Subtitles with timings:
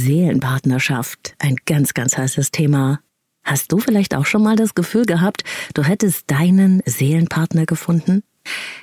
[0.00, 3.00] Seelenpartnerschaft, ein ganz, ganz heißes Thema.
[3.44, 8.22] Hast du vielleicht auch schon mal das Gefühl gehabt, du hättest deinen Seelenpartner gefunden?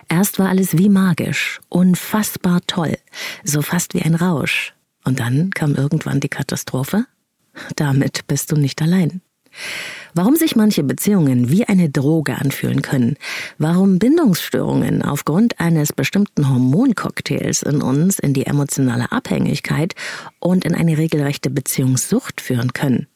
[0.09, 2.97] Erst war alles wie magisch, unfassbar toll,
[3.43, 4.73] so fast wie ein Rausch.
[5.03, 7.05] Und dann kam irgendwann die Katastrophe?
[7.75, 9.21] Damit bist du nicht allein.
[10.13, 13.17] Warum sich manche Beziehungen wie eine Droge anfühlen können,
[13.57, 19.93] warum Bindungsstörungen aufgrund eines bestimmten Hormoncocktails in uns in die emotionale Abhängigkeit
[20.39, 23.07] und in eine regelrechte Beziehungssucht führen können.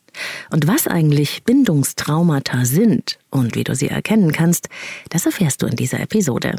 [0.52, 4.70] Und was eigentlich Bindungstraumata sind und wie du sie erkennen kannst,
[5.10, 6.56] das erfährst du in dieser Episode.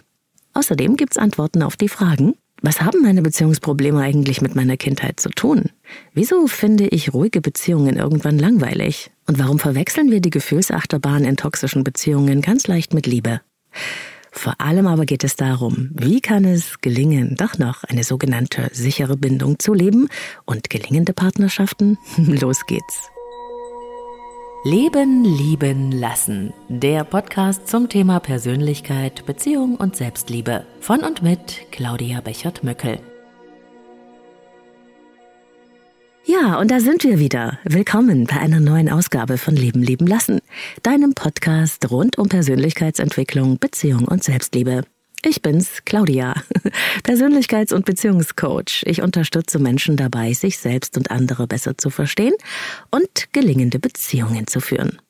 [0.55, 5.29] Außerdem gibt's Antworten auf die Fragen, was haben meine Beziehungsprobleme eigentlich mit meiner Kindheit zu
[5.31, 5.71] tun?
[6.15, 9.11] Wieso finde ich ruhige Beziehungen irgendwann langweilig?
[9.27, 13.41] Und warum verwechseln wir die Gefühlsachterbahn in toxischen Beziehungen ganz leicht mit Liebe?
[14.31, 19.17] Vor allem aber geht es darum, wie kann es gelingen, doch noch eine sogenannte sichere
[19.17, 20.09] Bindung zu leben
[20.47, 21.99] und gelingende Partnerschaften?
[22.17, 23.11] Los geht's.
[24.65, 26.53] Leben, lieben, lassen.
[26.69, 30.65] Der Podcast zum Thema Persönlichkeit, Beziehung und Selbstliebe.
[30.79, 33.01] Von und mit Claudia Bechert-Möckel.
[36.25, 37.59] Ja, und da sind wir wieder.
[37.65, 40.41] Willkommen bei einer neuen Ausgabe von Leben, lieben, lassen.
[40.85, 44.85] Deinem Podcast rund um Persönlichkeitsentwicklung, Beziehung und Selbstliebe.
[45.25, 46.35] Ich bin's, Claudia,
[47.05, 48.83] Persönlichkeits- und Beziehungscoach.
[48.87, 52.35] Ich unterstütze Menschen dabei, sich selbst und andere besser zu verstehen
[52.91, 55.01] und gelingende Beziehungen zu führen.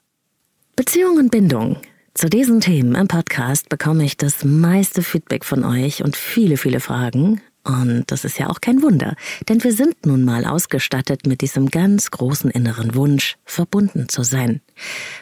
[0.76, 1.78] Beziehung und Bindung.
[2.12, 6.80] Zu diesen Themen im Podcast bekomme ich das meiste Feedback von euch und viele, viele
[6.80, 7.40] Fragen.
[7.64, 9.14] Und das ist ja auch kein Wunder,
[9.48, 14.60] denn wir sind nun mal ausgestattet mit diesem ganz großen inneren Wunsch, verbunden zu sein.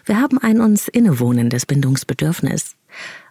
[0.05, 2.77] Wir haben ein uns innewohnendes Bindungsbedürfnis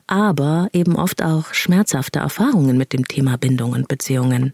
[0.10, 4.54] aber eben oft auch schmerzhafte Erfahrungen mit dem Thema Bindung und Beziehungen.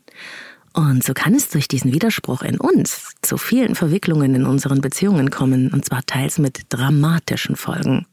[0.73, 5.31] Und so kann es durch diesen Widerspruch in uns zu vielen Verwicklungen in unseren Beziehungen
[5.31, 8.06] kommen, und zwar teils mit dramatischen Folgen.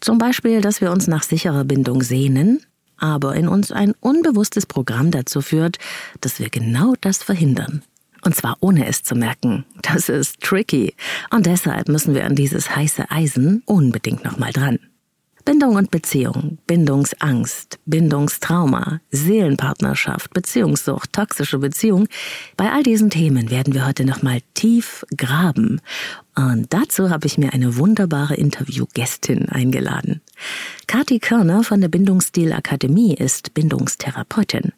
[0.00, 2.60] Zum Beispiel, dass wir uns nach sicherer Bindung sehnen,
[2.98, 5.78] aber in uns ein unbewusstes Programm dazu führt,
[6.20, 7.82] dass wir genau das verhindern.
[8.22, 9.64] Und zwar ohne es zu merken.
[9.80, 10.94] Das ist tricky.
[11.30, 14.78] Und deshalb müssen wir an dieses heiße Eisen unbedingt nochmal dran.
[15.44, 22.08] Bindung und Beziehung, Bindungsangst, Bindungstrauma, Seelenpartnerschaft, Beziehungssucht, toxische Beziehung.
[22.56, 25.82] Bei all diesen Themen werden wir heute nochmal tief graben.
[26.34, 30.22] Und dazu habe ich mir eine wunderbare Interviewgästin eingeladen.
[30.86, 34.72] Kati Körner von der Bindungsstil Akademie ist Bindungstherapeutin.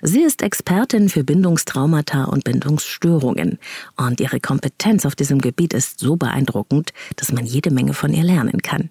[0.00, 3.58] Sie ist Expertin für Bindungstraumata und Bindungsstörungen.
[3.96, 8.24] Und ihre Kompetenz auf diesem Gebiet ist so beeindruckend, dass man jede Menge von ihr
[8.24, 8.88] lernen kann.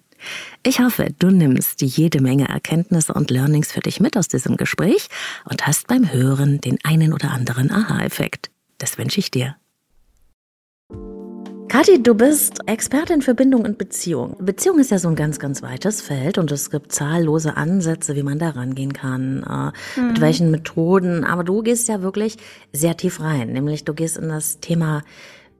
[0.62, 5.08] Ich hoffe, du nimmst jede Menge Erkenntnisse und Learnings für dich mit aus diesem Gespräch
[5.48, 8.50] und hast beim Hören den einen oder anderen Aha-Effekt.
[8.78, 9.56] Das wünsche ich dir.
[11.68, 14.36] Kathi, du bist Expertin für Bindung und Beziehung.
[14.40, 18.22] Beziehung ist ja so ein ganz, ganz weites Feld und es gibt zahllose Ansätze, wie
[18.22, 20.08] man da rangehen kann, äh, mhm.
[20.08, 21.24] mit welchen Methoden.
[21.24, 22.36] Aber du gehst ja wirklich
[22.72, 25.02] sehr tief rein, nämlich du gehst in das Thema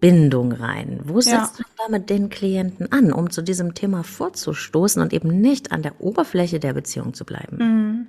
[0.01, 1.01] Bindung rein.
[1.05, 1.65] Wo setzt ja.
[1.65, 6.01] du damit den Klienten an, um zu diesem Thema vorzustoßen und eben nicht an der
[6.01, 7.57] Oberfläche der Beziehung zu bleiben?
[7.59, 8.07] Mhm.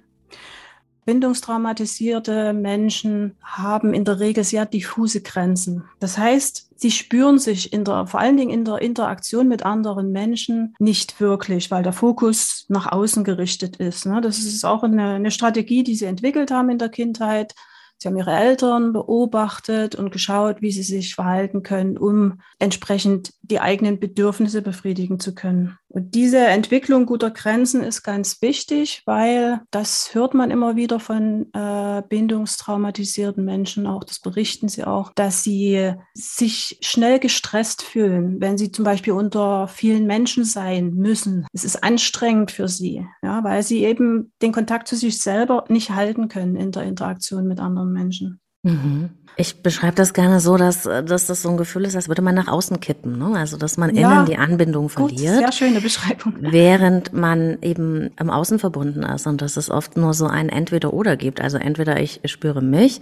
[1.07, 5.85] Bindungstraumatisierte Menschen haben in der Regel sehr diffuse Grenzen.
[6.01, 10.11] Das heißt, sie spüren sich in der, vor allen Dingen in der Interaktion mit anderen
[10.11, 14.05] Menschen nicht wirklich, weil der Fokus nach außen gerichtet ist.
[14.05, 14.19] Ne?
[14.19, 17.55] Das ist auch eine, eine Strategie, die sie entwickelt haben in der Kindheit
[17.97, 23.59] Sie haben ihre Eltern beobachtet und geschaut, wie sie sich verhalten können, um entsprechend die
[23.59, 25.77] eigenen Bedürfnisse befriedigen zu können.
[25.89, 31.47] Und diese Entwicklung guter Grenzen ist ganz wichtig, weil das hört man immer wieder von
[31.53, 38.57] äh, bindungstraumatisierten Menschen auch, das berichten sie auch, dass sie sich schnell gestresst fühlen, wenn
[38.57, 41.47] sie zum Beispiel unter vielen Menschen sein müssen.
[41.53, 45.91] Es ist anstrengend für sie, ja, weil sie eben den Kontakt zu sich selber nicht
[45.91, 48.41] halten können in der Interaktion mit anderen Menschen.
[48.63, 49.09] Mhm.
[49.39, 52.33] Ich beschreibe das gerne so, dass, dass das so ein Gefühl ist, als würde man
[52.33, 53.19] nach außen kippen.
[53.19, 53.37] Ne?
[53.37, 55.35] Also, dass man ja, innen die Anbindung verliert.
[55.35, 56.33] Gut, sehr schöne Beschreibung.
[56.39, 61.17] Während man eben im Außen verbunden ist und dass es oft nur so ein Entweder-Oder
[61.17, 61.39] gibt.
[61.39, 62.99] Also entweder ich spüre mich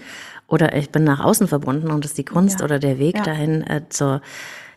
[0.47, 2.65] oder ich bin nach außen verbunden und ist die Kunst ja.
[2.65, 3.24] oder der Weg ja.
[3.24, 4.21] dahin äh, zur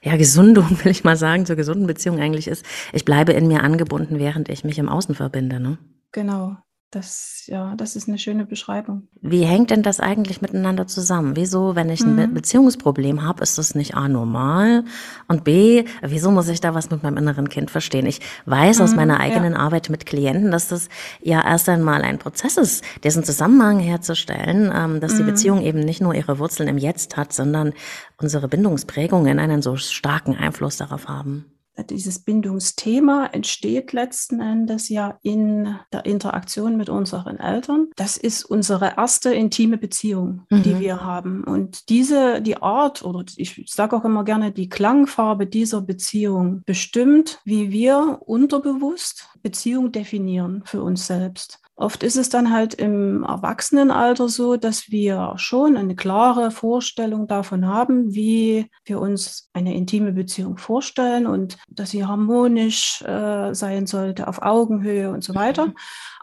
[0.01, 3.65] ja, Gesundung, will ich mal sagen, zur gesunden Beziehung eigentlich ist, ich bleibe in mir
[3.65, 5.59] angebunden, während ich mich im Außen verbinde.
[5.59, 5.79] Ne?
[6.13, 6.57] Genau.
[6.91, 9.09] Das, ja, das ist eine schöne Beschreibung.
[9.21, 11.37] Wie hängt denn das eigentlich miteinander zusammen?
[11.37, 12.33] Wieso, wenn ich ein mhm.
[12.33, 14.85] Beziehungsproblem habe, ist das nicht A normal
[15.27, 18.07] und B, wieso muss ich da was mit meinem inneren Kind verstehen?
[18.07, 19.59] Ich weiß mhm, aus meiner eigenen ja.
[19.59, 20.89] Arbeit mit Klienten, dass das
[21.21, 25.19] ja erst einmal ein Prozess ist, diesen Zusammenhang herzustellen, ähm, dass mhm.
[25.19, 27.75] die Beziehung eben nicht nur ihre Wurzeln im Jetzt hat, sondern
[28.17, 31.45] unsere Bindungsprägungen einen so starken Einfluss darauf haben
[31.85, 37.89] dieses Bindungsthema entsteht letzten Endes ja in der Interaktion mit unseren Eltern.
[37.97, 40.63] Das ist unsere erste intime Beziehung, mhm.
[40.63, 41.45] die wir haben.
[41.45, 47.41] Und diese, die Art oder ich sage auch immer gerne, die Klangfarbe dieser Beziehung bestimmt,
[47.45, 51.61] wie wir unterbewusst Beziehung definieren für uns selbst.
[51.81, 57.69] Oft ist es dann halt im Erwachsenenalter so, dass wir schon eine klare Vorstellung davon
[57.69, 64.27] haben, wie wir uns eine intime Beziehung vorstellen und dass sie harmonisch äh, sein sollte,
[64.27, 65.67] auf Augenhöhe und so weiter.
[65.67, 65.75] Mhm.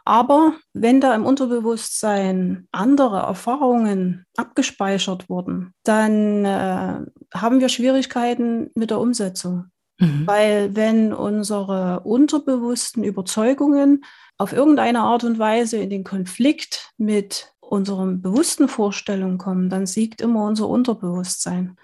[0.03, 6.99] Aber wenn da im Unterbewusstsein andere Erfahrungen abgespeichert wurden, dann äh,
[7.33, 9.67] haben wir Schwierigkeiten mit der Umsetzung.
[9.99, 10.27] Mhm.
[10.27, 14.03] Weil wenn unsere unterbewussten Überzeugungen
[14.37, 20.21] auf irgendeine Art und Weise in den Konflikt mit unseren bewussten Vorstellungen kommen, dann siegt
[20.21, 21.77] immer unser Unterbewusstsein.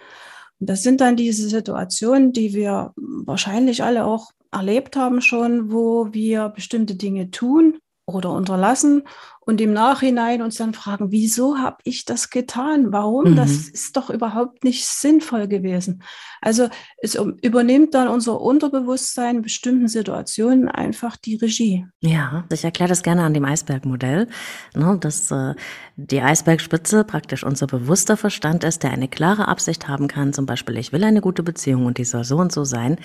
[0.59, 6.13] Und das sind dann diese Situationen, die wir wahrscheinlich alle auch erlebt haben schon, wo
[6.13, 9.03] wir bestimmte Dinge tun oder unterlassen
[9.51, 12.93] und im Nachhinein uns dann fragen, wieso habe ich das getan?
[12.93, 13.31] Warum?
[13.31, 13.35] Mhm.
[13.35, 16.03] Das ist doch überhaupt nicht sinnvoll gewesen.
[16.39, 16.69] Also
[17.01, 21.85] es übernimmt dann unser Unterbewusstsein in bestimmten Situationen einfach die Regie.
[21.99, 24.29] Ja, ich erkläre das gerne an dem Eisbergmodell,
[24.73, 25.53] ne, dass äh,
[25.97, 30.77] die Eisbergspitze praktisch unser bewusster Verstand ist, der eine klare Absicht haben kann, zum Beispiel,
[30.77, 32.97] ich will eine gute Beziehung und die soll so und so sein,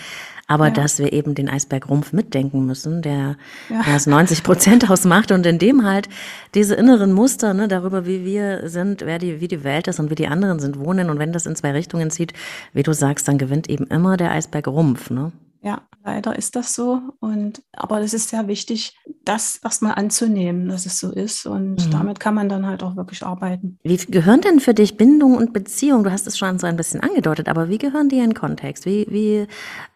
[0.46, 0.75] aber ja.
[0.75, 3.37] dass wir eben den Eisbergrumpf mitdenken müssen, der
[3.69, 3.82] ja.
[3.84, 6.08] das 90 Prozent ausmacht und in dem halt
[6.55, 10.11] diese inneren Muster ne, darüber, wie wir sind, wer die, wie die Welt ist und
[10.11, 11.11] wie die anderen sind, wohnen.
[11.11, 12.33] Und wenn das in zwei Richtungen zieht,
[12.73, 15.11] wie du sagst, dann gewinnt eben immer der Eisbergrumpf.
[15.11, 15.33] Ne?
[15.67, 17.00] Ja, leider ist das so.
[17.19, 21.44] Und aber es ist sehr wichtig, das erstmal anzunehmen, dass es so ist.
[21.44, 21.91] Und mhm.
[21.91, 23.77] damit kann man dann halt auch wirklich arbeiten.
[23.83, 26.05] Wie gehören denn für dich Bindung und Beziehung?
[26.05, 28.87] Du hast es schon so ein bisschen angedeutet, aber wie gehören die in Kontext?
[28.87, 29.49] Wie, wie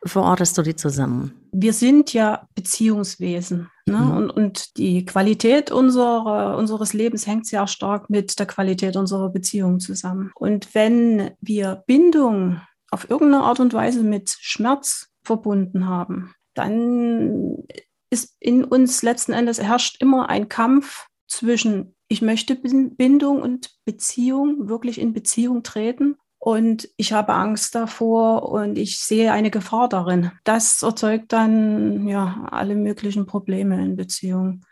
[0.04, 1.34] verortest du die zusammen?
[1.52, 3.68] Wir sind ja Beziehungswesen.
[3.90, 3.98] Ne?
[3.98, 4.10] Mhm.
[4.12, 9.80] Und, und die Qualität unserer, unseres Lebens hängt sehr stark mit der Qualität unserer Beziehung
[9.80, 10.30] zusammen.
[10.34, 12.60] Und wenn wir Bindung
[12.90, 17.56] auf irgendeine Art und Weise mit Schmerz verbunden haben, dann
[18.10, 24.68] ist in uns letzten Endes herrscht immer ein Kampf zwischen, ich möchte Bindung und Beziehung,
[24.68, 30.32] wirklich in Beziehung treten und ich habe Angst davor und ich sehe eine Gefahr darin.
[30.42, 34.64] Das erzeugt dann ja alle möglichen Probleme in Beziehungen.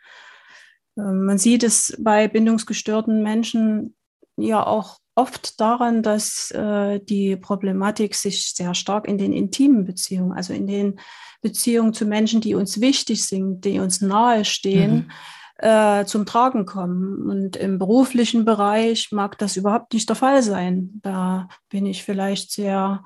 [0.96, 3.94] Ähm, man sieht es bei bindungsgestörten Menschen
[4.38, 10.32] ja auch oft daran, dass äh, die Problematik sich sehr stark in den intimen Beziehungen,
[10.32, 10.98] also in den
[11.42, 15.10] Beziehungen zu Menschen, die uns wichtig sind, die uns nahestehen, mhm.
[15.58, 17.28] Äh, zum Tragen kommen.
[17.28, 21.00] Und im beruflichen Bereich mag das überhaupt nicht der Fall sein.
[21.02, 23.04] Da bin ich vielleicht sehr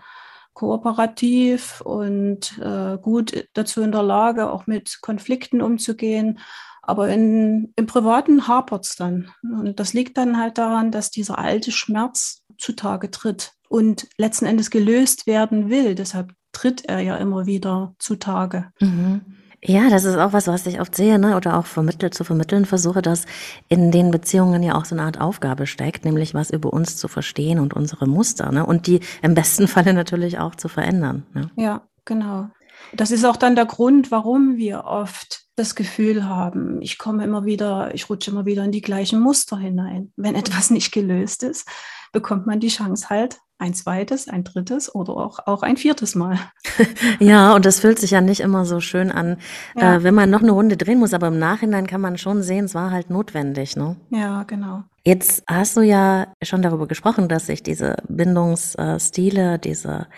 [0.55, 6.39] kooperativ und äh, gut dazu in der Lage, auch mit Konflikten umzugehen.
[6.83, 9.31] Aber in, im Privaten hapert es dann.
[9.43, 14.71] Und das liegt dann halt daran, dass dieser alte Schmerz zutage tritt und letzten Endes
[14.71, 15.95] gelöst werden will.
[15.95, 18.71] Deshalb tritt er ja immer wieder zutage.
[18.81, 19.23] Mhm.
[19.65, 21.37] Ja, das ist auch was, was ich oft sehe, ne?
[21.37, 23.27] oder auch vermittelt zu vermitteln versuche, dass
[23.69, 27.07] in den Beziehungen ja auch so eine Art Aufgabe steckt, nämlich was über uns zu
[27.07, 28.67] verstehen und unsere Muster, ne?
[28.67, 31.27] und die im besten Falle natürlich auch zu verändern.
[31.33, 31.51] Ne?
[31.55, 32.49] Ja, genau.
[32.93, 37.45] Das ist auch dann der Grund, warum wir oft das Gefühl haben, ich komme immer
[37.45, 40.13] wieder, ich rutsche immer wieder in die gleichen Muster hinein.
[40.17, 41.69] Wenn etwas nicht gelöst ist,
[42.11, 46.39] bekommt man die Chance halt ein zweites, ein drittes oder auch, auch ein viertes Mal.
[47.21, 49.37] Ja, und das fühlt sich ja nicht immer so schön an,
[49.77, 49.97] ja.
[49.97, 52.65] äh, wenn man noch eine Runde drehen muss, aber im Nachhinein kann man schon sehen,
[52.65, 53.77] es war halt notwendig.
[53.77, 53.97] Ne?
[54.11, 54.83] Ja, genau.
[55.05, 60.09] Jetzt hast du ja schon darüber gesprochen, dass sich diese Bindungsstile, diese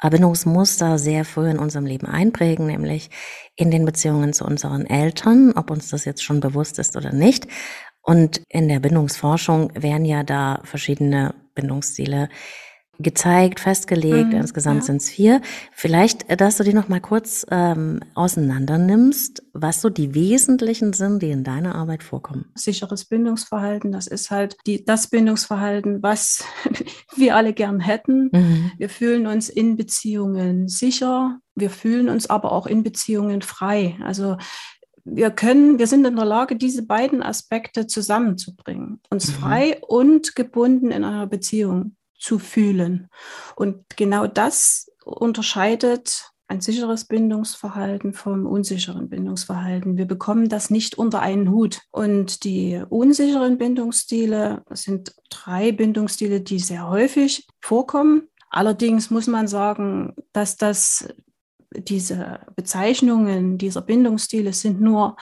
[0.00, 3.10] Verbindungsmuster sehr früh in unserem Leben einprägen, nämlich
[3.56, 7.46] in den Beziehungen zu unseren Eltern, ob uns das jetzt schon bewusst ist oder nicht.
[8.02, 12.28] Und in der Bindungsforschung werden ja da verschiedene Bindungsstile
[12.98, 14.32] gezeigt, festgelegt.
[14.32, 14.86] Mhm, Insgesamt ja.
[14.86, 15.40] sind es vier.
[15.72, 20.92] Vielleicht, äh, dass du die noch mal kurz ähm, auseinander nimmst, was so die wesentlichen
[20.92, 22.46] sind, die in deiner Arbeit vorkommen.
[22.54, 26.44] Sicheres Bindungsverhalten, das ist halt die, das Bindungsverhalten, was
[27.16, 28.30] wir alle gern hätten.
[28.32, 28.72] Mhm.
[28.78, 31.38] Wir fühlen uns in Beziehungen sicher.
[31.54, 33.96] Wir fühlen uns aber auch in Beziehungen frei.
[34.02, 34.36] Also
[35.04, 39.32] wir können, wir sind in der Lage, diese beiden Aspekte zusammenzubringen, uns mhm.
[39.32, 43.08] frei und gebunden in einer Beziehung zu fühlen.
[43.54, 49.96] Und genau das unterscheidet ein sicheres Bindungsverhalten vom unsicheren Bindungsverhalten.
[49.96, 51.80] Wir bekommen das nicht unter einen Hut.
[51.90, 58.28] Und die unsicheren Bindungsstile sind drei Bindungsstile, die sehr häufig vorkommen.
[58.50, 61.08] Allerdings muss man sagen, dass das
[61.76, 65.16] diese Bezeichnungen dieser Bindungsstile sind nur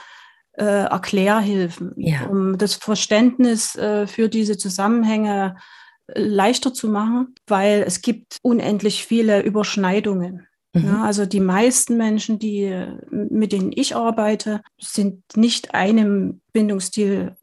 [0.53, 2.27] äh, Erklärhilfen, ja.
[2.27, 5.55] um das Verständnis äh, für diese Zusammenhänge
[6.15, 10.47] leichter zu machen, weil es gibt unendlich viele Überschneidungen.
[10.73, 10.85] Mhm.
[10.85, 17.35] Ja, also die meisten Menschen, die, mit denen ich arbeite, sind nicht einem Bindungsstil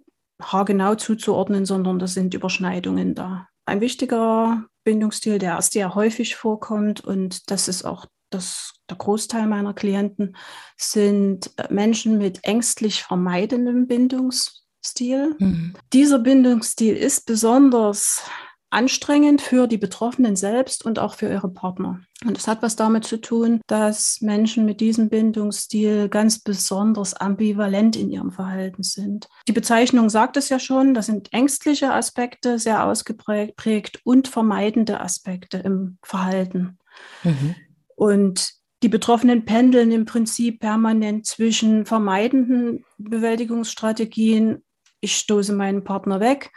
[0.43, 3.49] haargenau zuzuordnen, sondern da sind Überschneidungen da.
[3.67, 9.75] Ein wichtiger Bindungsstil, der sehr häufig vorkommt und das ist auch das, der Großteil meiner
[9.75, 10.37] Klienten,
[10.77, 15.37] sind Menschen mit ängstlich vermeidendem Bindungsstil.
[15.39, 15.75] Mhm.
[15.93, 18.23] Dieser Bindungsstil ist besonders
[18.71, 22.01] anstrengend für die Betroffenen selbst und auch für ihre Partner.
[22.25, 27.97] Und es hat was damit zu tun, dass Menschen mit diesem Bindungsstil ganz besonders ambivalent
[27.97, 29.29] in ihrem Verhalten sind.
[29.49, 35.59] Die Bezeichnung sagt es ja schon, das sind ängstliche Aspekte sehr ausgeprägt und vermeidende Aspekte
[35.59, 36.79] im Verhalten.
[37.25, 37.57] Mhm.
[37.97, 44.63] Und die Betroffenen pendeln im Prinzip permanent zwischen vermeidenden Bewältigungsstrategien,
[45.01, 46.51] ich stoße meinen Partner weg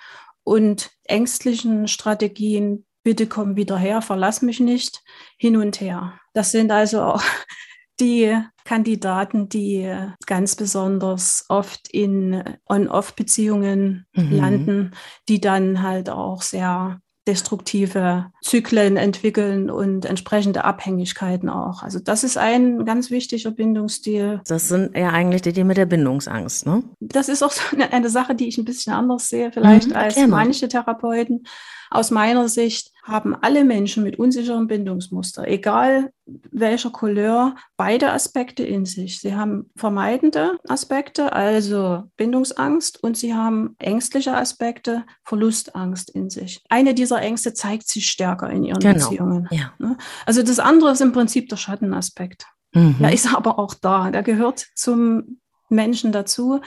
[0.44, 5.04] und ängstlichen Strategien, bitte komm wieder her, verlass mich nicht,
[5.38, 6.20] hin und her.
[6.34, 7.24] Das sind also auch
[8.00, 8.36] die
[8.66, 9.94] Kandidaten, die
[10.26, 14.32] ganz besonders oft in On-Off-Beziehungen mhm.
[14.32, 14.92] landen,
[15.28, 21.82] die dann halt auch sehr destruktive Zyklen entwickeln und entsprechende Abhängigkeiten auch.
[21.82, 24.42] Also das ist ein ganz wichtiger Bindungsstil.
[24.48, 26.84] Das sind ja eigentlich die, die mit der Bindungsangst, ne?
[27.00, 29.96] Das ist auch so eine, eine Sache, die ich ein bisschen anders sehe, vielleicht mhm,
[29.96, 31.46] als manche Therapeuten.
[31.94, 38.86] Aus meiner Sicht haben alle Menschen mit unsicherem Bindungsmuster, egal welcher Couleur, beide Aspekte in
[38.86, 39.20] sich.
[39.20, 46.64] Sie haben vermeidende Aspekte, also Bindungsangst, und sie haben ängstliche Aspekte, Verlustangst in sich.
[46.68, 48.96] Eine dieser Ängste zeigt sich stärker in ihren genau.
[48.96, 49.48] Beziehungen.
[49.52, 49.74] Ja.
[49.78, 49.96] Ne?
[50.26, 52.48] Also das andere ist im Prinzip der Schattenaspekt.
[52.74, 52.96] Mhm.
[53.00, 54.10] Der ist aber auch da.
[54.10, 56.62] Der gehört zum Menschen dazu.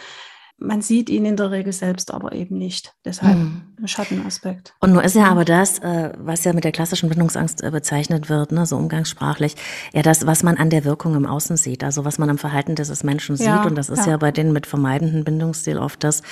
[0.59, 2.95] Man sieht ihn in der Regel selbst aber eben nicht.
[3.05, 3.76] Deshalb mhm.
[3.85, 4.75] Schattenaspekt.
[4.81, 8.29] Und nur ist ja aber das, äh, was ja mit der klassischen Bindungsangst äh, bezeichnet
[8.29, 9.57] wird, ne, so umgangssprachlich,
[9.93, 12.75] ja das, was man an der Wirkung im Außen sieht, also was man am Verhalten
[12.75, 13.47] dieses Menschen sieht.
[13.47, 14.13] Ja, und das ist ja.
[14.13, 16.23] ja bei denen mit vermeidenden Bindungsstil oft das,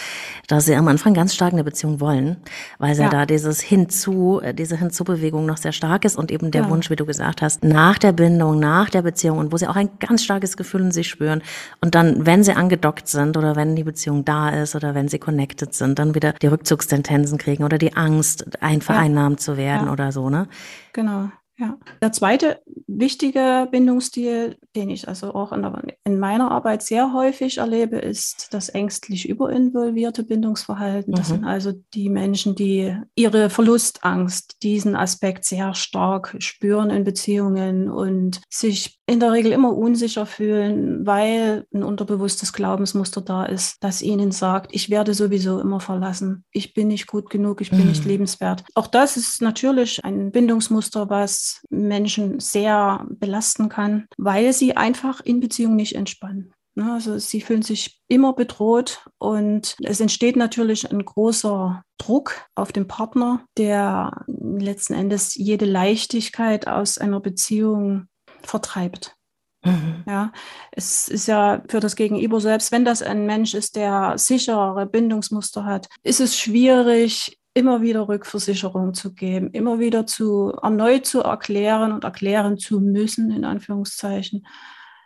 [0.46, 2.36] dass sie am Anfang ganz stark eine Beziehung wollen,
[2.78, 6.50] weil ja, ja da dieses Hinzu, äh, diese Hinzubewegung noch sehr stark ist und eben
[6.50, 9.66] der Wunsch, wie du gesagt hast, nach der Bindung, nach der Beziehung und wo sie
[9.66, 11.42] auch ein ganz starkes Gefühl in sich spüren.
[11.80, 15.08] Und dann, wenn sie angedockt sind oder wenn die Beziehung Beziehung da ist oder wenn
[15.08, 19.44] sie connected sind, dann wieder die Rückzugstendenzen kriegen oder die Angst, einvereinnahmt ja.
[19.44, 19.92] zu werden ja.
[19.92, 20.48] oder so, ne?
[20.92, 21.30] Genau.
[21.56, 21.78] Ja.
[22.02, 27.58] Der zweite wichtige Bindungsstil, den ich also auch in, der, in, meiner Arbeit sehr häufig
[27.58, 31.14] erlebe, ist das ängstlich überinvolvierte Bindungsverhalten.
[31.14, 31.34] Das mhm.
[31.34, 38.40] sind also die Menschen, die ihre Verlustangst, diesen Aspekt sehr stark spüren in Beziehungen und
[38.50, 44.32] sich in der Regel immer unsicher fühlen, weil ein unterbewusstes Glaubensmuster da ist, das ihnen
[44.32, 47.88] sagt, ich werde sowieso immer verlassen, ich bin nicht gut genug, ich bin mhm.
[47.88, 48.64] nicht lebenswert.
[48.74, 55.40] Auch das ist natürlich ein Bindungsmuster, was Menschen sehr belasten kann, weil sie einfach in
[55.40, 56.52] Beziehung nicht entspannen.
[56.76, 62.72] Ne, also sie fühlen sich immer bedroht und es entsteht natürlich ein großer Druck auf
[62.72, 68.08] den Partner, der letzten Endes jede Leichtigkeit aus einer Beziehung
[68.46, 69.16] vertreibt.
[69.64, 70.04] Mhm.
[70.06, 70.32] Ja,
[70.72, 75.64] es ist ja für das Gegenüber, selbst wenn das ein Mensch ist, der sichere Bindungsmuster
[75.64, 81.92] hat, ist es schwierig, immer wieder Rückversicherung zu geben, immer wieder zu erneut zu erklären
[81.92, 84.46] und erklären zu müssen, in Anführungszeichen.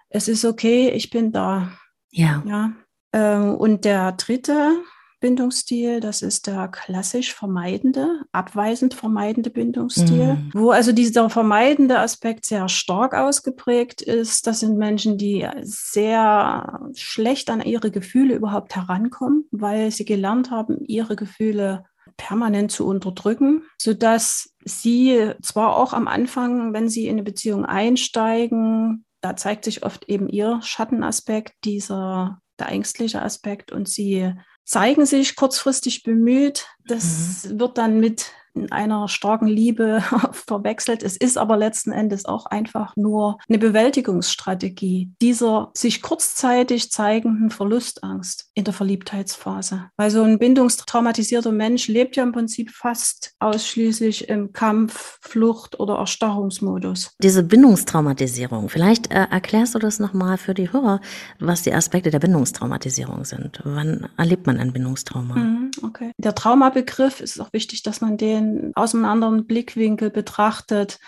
[0.09, 1.71] Es ist okay, ich bin da.
[2.11, 2.43] Ja.
[2.47, 2.73] ja.
[3.13, 4.83] Ähm, und der dritte
[5.21, 6.01] Bindungsstil.
[6.01, 10.51] Das ist der klassisch vermeidende, abweisend vermeidende Bindungsstil, mhm.
[10.55, 14.47] wo also dieser vermeidende Aspekt sehr stark ausgeprägt ist.
[14.47, 20.85] Das sind Menschen, die sehr schlecht an ihre Gefühle überhaupt herankommen, weil sie gelernt haben,
[20.85, 21.85] ihre Gefühle
[22.17, 29.05] permanent zu unterdrücken, sodass sie zwar auch am Anfang, wenn sie in eine Beziehung einsteigen,
[29.21, 34.33] da zeigt sich oft eben ihr Schattenaspekt, dieser der ängstliche Aspekt und sie
[34.69, 36.67] zeigen sich kurzfristig bemüht.
[36.87, 37.59] Das mhm.
[37.59, 38.27] wird dann mit
[38.71, 41.03] einer starken Liebe verwechselt.
[41.03, 48.51] Es ist aber letzten Endes auch einfach nur eine Bewältigungsstrategie dieser sich kurzzeitig zeigenden Verlustangst
[48.55, 49.91] in der Verliebtheitsphase.
[49.97, 55.97] Weil so ein bindungstraumatisierter Mensch lebt ja im Prinzip fast ausschließlich im Kampf, Flucht oder
[55.97, 57.13] Erstarrungsmodus.
[57.23, 61.01] Diese Bindungstraumatisierung, vielleicht äh, erklärst du das nochmal für die Hörer,
[61.39, 63.61] was die Aspekte der Bindungstraumatisierung sind.
[63.65, 65.37] Wann erlebt man ein Bindungstrauma?
[65.37, 66.13] Mhm, okay.
[66.19, 70.99] Der Traumabegriff ist auch wichtig, dass man den aus einem anderen Blickwinkel betrachtet.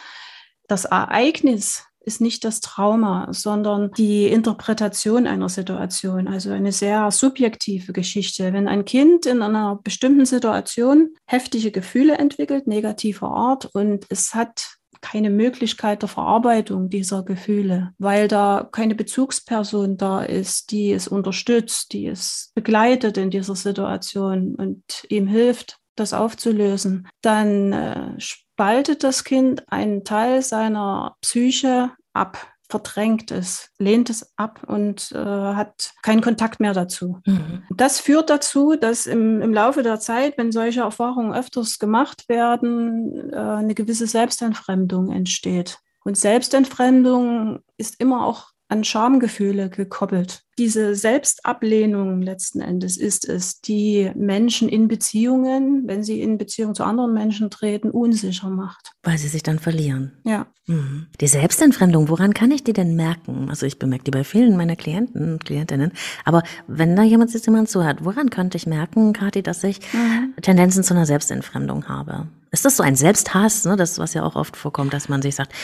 [0.68, 7.92] Das Ereignis ist nicht das Trauma, sondern die Interpretation einer Situation, also eine sehr subjektive
[7.92, 8.52] Geschichte.
[8.52, 14.76] Wenn ein Kind in einer bestimmten Situation heftige Gefühle entwickelt, negativer Art, und es hat
[15.02, 21.92] keine Möglichkeit der Verarbeitung dieser Gefühle, weil da keine Bezugsperson da ist, die es unterstützt,
[21.92, 29.24] die es begleitet in dieser Situation und ihm hilft, das aufzulösen, dann äh, spaltet das
[29.24, 36.20] Kind einen Teil seiner Psyche ab, verdrängt es, lehnt es ab und äh, hat keinen
[36.20, 37.20] Kontakt mehr dazu.
[37.26, 37.64] Mhm.
[37.74, 43.32] Das führt dazu, dass im, im Laufe der Zeit, wenn solche Erfahrungen öfters gemacht werden,
[43.32, 45.78] äh, eine gewisse Selbstentfremdung entsteht.
[46.04, 50.42] Und Selbstentfremdung ist immer auch an Schamgefühle gekoppelt.
[50.60, 56.84] Diese Selbstablehnung letzten Endes ist es, die Menschen in Beziehungen, wenn sie in Beziehung zu
[56.84, 58.92] anderen Menschen treten, unsicher macht.
[59.02, 60.12] Weil sie sich dann verlieren.
[60.22, 60.48] Ja.
[60.66, 61.06] Mhm.
[61.18, 63.48] Die Selbstentfremdung, woran kann ich die denn merken?
[63.48, 65.92] Also ich bemerke die bei vielen meiner Klienten und Klientinnen.
[66.26, 70.34] Aber wenn da jemand jetzt jemand zuhört, woran könnte ich merken, Kathi, dass ich mhm.
[70.42, 72.28] Tendenzen zu einer Selbstentfremdung habe?
[72.50, 73.76] Ist das so ein Selbsthass, ne?
[73.76, 75.54] das, was ja auch oft vorkommt, dass man sich sagt,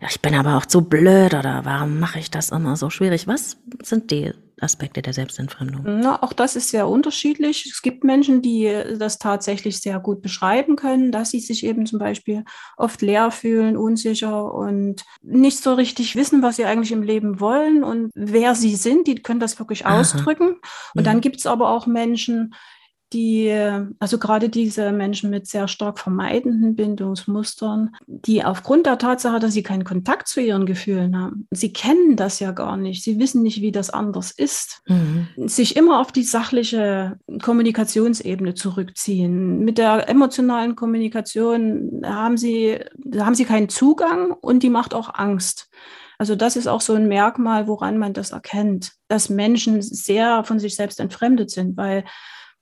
[0.00, 3.26] ja, ich bin aber auch zu blöd oder warum mache ich das immer so schwierig?
[3.26, 5.82] Was sind die Aspekte der Selbstentfremdung?
[5.84, 7.66] Na, auch das ist sehr unterschiedlich.
[7.66, 11.98] Es gibt Menschen, die das tatsächlich sehr gut beschreiben können, dass sie sich eben zum
[11.98, 12.44] Beispiel
[12.76, 17.84] oft leer fühlen, unsicher und nicht so richtig wissen, was sie eigentlich im Leben wollen
[17.84, 19.06] und wer sie sind.
[19.06, 20.00] Die können das wirklich Aha.
[20.00, 20.56] ausdrücken.
[20.94, 21.04] Und mhm.
[21.04, 22.54] dann gibt es aber auch Menschen,
[23.14, 23.50] die,
[23.98, 29.62] also gerade diese Menschen mit sehr stark vermeidenden Bindungsmustern, die aufgrund der Tatsache, dass sie
[29.62, 33.62] keinen Kontakt zu ihren Gefühlen haben, sie kennen das ja gar nicht, sie wissen nicht,
[33.62, 35.28] wie das anders ist, mhm.
[35.36, 39.60] sich immer auf die sachliche Kommunikationsebene zurückziehen.
[39.60, 42.80] Mit der emotionalen Kommunikation haben sie,
[43.16, 45.70] haben sie keinen Zugang und die macht auch Angst.
[46.18, 50.58] Also das ist auch so ein Merkmal, woran man das erkennt, dass Menschen sehr von
[50.58, 52.04] sich selbst entfremdet sind, weil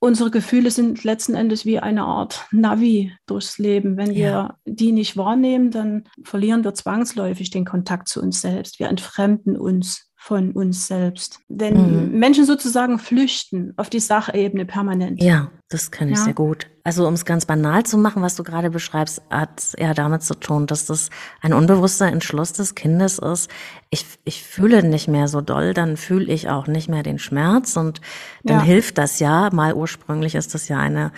[0.02, 3.96] unsere Gefühle sind letzten Endes wie eine Art Navi durchs Leben.
[3.96, 4.56] Wenn ja.
[4.66, 8.80] wir die nicht wahrnehmen, dann verlieren wir zwangsläufig den Kontakt zu uns selbst.
[8.80, 11.38] Wir entfremden uns von uns selbst.
[11.48, 12.18] Wenn mhm.
[12.18, 15.22] Menschen sozusagen flüchten auf die Sachebene permanent.
[15.22, 16.24] Ja, das kann ich ja.
[16.24, 16.66] sehr gut.
[16.84, 20.34] Also um es ganz banal zu machen, was du gerade beschreibst, hat eher damit zu
[20.34, 23.48] tun, dass das ein unbewusster Entschluss des Kindes ist.
[23.90, 27.76] Ich, ich fühle nicht mehr so doll, dann fühle ich auch nicht mehr den Schmerz
[27.76, 28.00] und
[28.42, 28.62] dann ja.
[28.64, 29.50] hilft das ja.
[29.52, 31.12] Mal ursprünglich ist das ja eine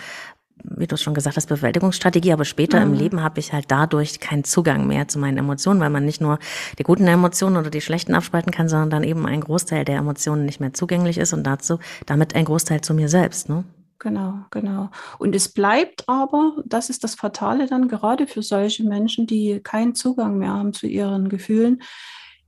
[0.63, 2.93] wie du es schon gesagt hast, Bewältigungsstrategie, aber später mhm.
[2.93, 6.21] im Leben habe ich halt dadurch keinen Zugang mehr zu meinen Emotionen, weil man nicht
[6.21, 6.39] nur
[6.79, 10.45] die guten Emotionen oder die schlechten abspalten kann, sondern dann eben ein Großteil der Emotionen
[10.45, 13.49] nicht mehr zugänglich ist und dazu damit ein Großteil zu mir selbst.
[13.49, 13.63] Ne?
[13.99, 14.89] Genau, genau.
[15.19, 19.95] Und es bleibt aber, das ist das Fatale dann gerade für solche Menschen, die keinen
[19.95, 21.81] Zugang mehr haben zu ihren Gefühlen,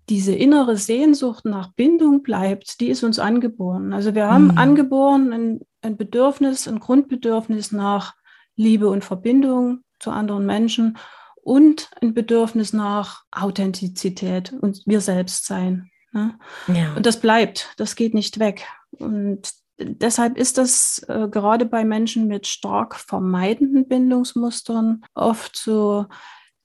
[0.09, 3.93] diese innere Sehnsucht nach Bindung bleibt, die ist uns angeboren.
[3.93, 4.57] Also wir haben mhm.
[4.57, 8.15] angeboren ein, ein Bedürfnis, ein Grundbedürfnis nach
[8.55, 10.97] Liebe und Verbindung zu anderen Menschen
[11.35, 15.89] und ein Bedürfnis nach Authentizität und wir selbst sein.
[16.11, 16.37] Ne?
[16.67, 16.93] Ja.
[16.95, 18.65] Und das bleibt, das geht nicht weg.
[18.91, 26.05] Und deshalb ist das äh, gerade bei Menschen mit stark vermeidenden Bindungsmustern oft so,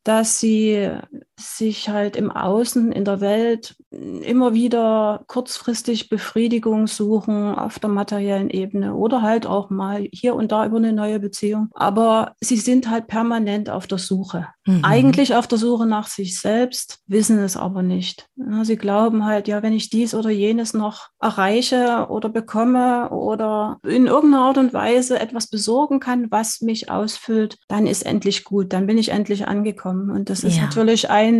[0.05, 0.91] dass sie
[1.43, 8.51] sich halt im Außen, in der Welt immer wieder kurzfristig Befriedigung suchen auf der materiellen
[8.51, 11.69] Ebene oder halt auch mal hier und da über eine neue Beziehung.
[11.75, 14.49] Aber sie sind halt permanent auf der Suche.
[14.67, 14.81] Mhm.
[14.83, 18.29] Eigentlich auf der Suche nach sich selbst, wissen es aber nicht.
[18.63, 24.07] Sie glauben halt, ja, wenn ich dies oder jenes noch erreiche oder bekomme oder in
[24.07, 28.87] irgendeiner Art und Weise etwas besorgen kann, was mich ausfüllt, dann ist endlich gut, dann
[28.87, 30.11] bin ich endlich angekommen.
[30.11, 30.65] Und das ist ja.
[30.65, 31.32] natürlich ein,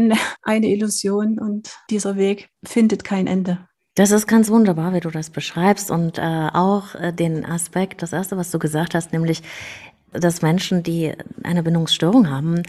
[0.43, 3.67] eine Illusion und dieser Weg findet kein Ende.
[3.95, 8.13] Das ist ganz wunderbar, wie du das beschreibst und äh, auch äh, den Aspekt, das
[8.15, 9.43] erste, was du gesagt hast, nämlich
[10.13, 12.63] dass Menschen, die eine Bindungsstörung haben,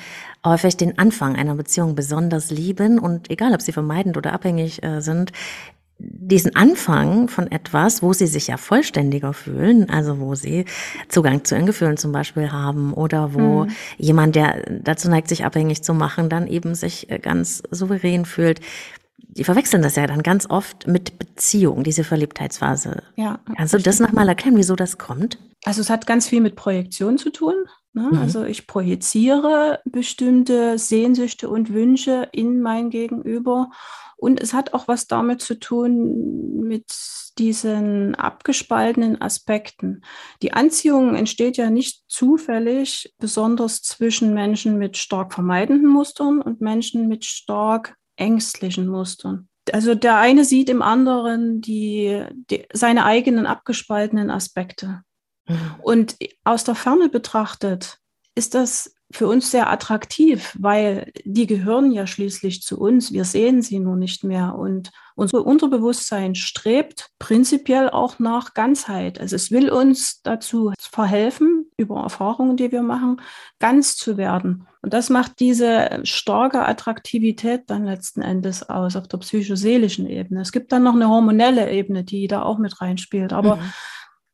[0.45, 5.01] häufig den Anfang einer Beziehung besonders lieben und egal, ob sie vermeidend oder abhängig äh,
[5.01, 5.31] sind,
[5.99, 10.65] diesen Anfang von etwas, wo sie sich ja vollständiger fühlen, also wo sie
[11.07, 13.71] Zugang zu ihren Gefühlen zum Beispiel haben oder wo mhm.
[13.97, 18.59] jemand, der dazu neigt, sich abhängig zu machen, dann eben sich äh, ganz souverän fühlt.
[19.17, 23.01] Die verwechseln das ja dann ganz oft mit Beziehung, diese Verliebtheitsphase.
[23.15, 23.39] Ja.
[23.55, 25.39] Kannst du das nochmal erklären, wieso das kommt?
[25.63, 27.55] Also es hat ganz viel mit Projektion zu tun.
[27.93, 28.09] Ne?
[28.11, 28.17] Mhm.
[28.19, 33.69] Also ich projiziere bestimmte Sehnsüchte und Wünsche in mein Gegenüber
[34.23, 36.85] und es hat auch was damit zu tun mit
[37.37, 40.01] diesen abgespaltenen Aspekten.
[40.41, 47.09] Die Anziehung entsteht ja nicht zufällig, besonders zwischen Menschen mit stark vermeidenden Mustern und Menschen
[47.09, 49.49] mit stark ängstlichen Mustern.
[49.73, 55.01] Also der eine sieht im anderen die, die seine eigenen abgespaltenen Aspekte.
[55.49, 55.75] Mhm.
[55.81, 57.97] Und aus der Ferne betrachtet
[58.35, 63.13] ist das für uns sehr attraktiv, weil die gehören ja schließlich zu uns.
[63.13, 64.55] Wir sehen sie nur nicht mehr.
[64.55, 69.19] Und unser Unterbewusstsein strebt prinzipiell auch nach Ganzheit.
[69.19, 73.21] Also es will uns dazu verhelfen, über Erfahrungen, die wir machen,
[73.59, 74.67] ganz zu werden.
[74.81, 80.41] Und das macht diese starke Attraktivität dann letzten Endes aus auf der psychoseelischen Ebene.
[80.41, 83.31] Es gibt dann noch eine hormonelle Ebene, die da auch mit reinspielt.
[83.31, 83.73] Aber mhm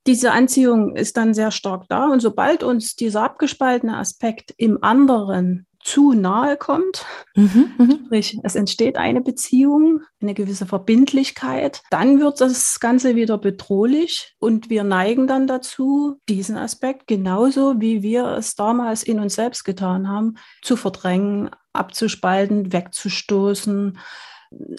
[0.09, 2.07] diese Anziehung ist dann sehr stark da.
[2.07, 8.55] Und sobald uns dieser abgespaltene Aspekt im anderen zu nahe kommt, mhm, mhm, sprich es
[8.55, 15.27] entsteht eine Beziehung, eine gewisse Verbindlichkeit, dann wird das Ganze wieder bedrohlich und wir neigen
[15.27, 20.75] dann dazu, diesen Aspekt genauso wie wir es damals in uns selbst getan haben, zu
[20.75, 23.99] verdrängen, abzuspalten, wegzustoßen,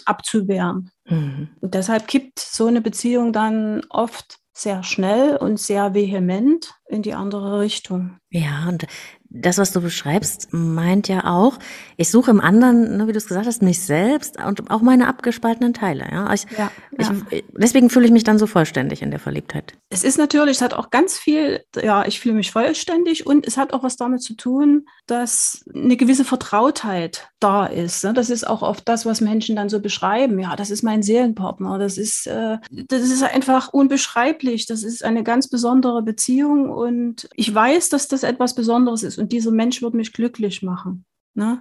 [0.05, 0.91] abzuwehren.
[1.09, 1.51] Mhm.
[1.61, 7.15] Und deshalb kippt so eine Beziehung dann oft sehr schnell und sehr vehement in die
[7.15, 8.19] andere Richtung.
[8.31, 8.87] Ja, und
[9.31, 11.59] das, was du beschreibst, meint ja auch,
[11.97, 15.07] ich suche im anderen, ne, wie du es gesagt hast, mich selbst und auch meine
[15.07, 16.07] abgespaltenen Teile.
[16.11, 17.13] Ja, ich, ja, ja.
[17.31, 19.75] Ich, deswegen fühle ich mich dann so vollständig in der Verliebtheit.
[19.89, 23.57] Es ist natürlich, es hat auch ganz viel, ja, ich fühle mich vollständig und es
[23.57, 28.03] hat auch was damit zu tun, dass eine gewisse Vertrautheit da ist.
[28.03, 28.13] Ne?
[28.13, 30.41] Das ist auch oft das, was Menschen dann so beschreiben.
[30.41, 31.79] Ja, das ist mein Seelenpartner.
[31.79, 34.67] Das ist, äh, das ist einfach unbeschreiblich.
[34.67, 39.33] Das ist eine ganz besondere Beziehung und ich weiß, dass das etwas Besonderes ist und
[39.33, 41.05] dieser Mensch wird mich glücklich machen.
[41.35, 41.61] Ne?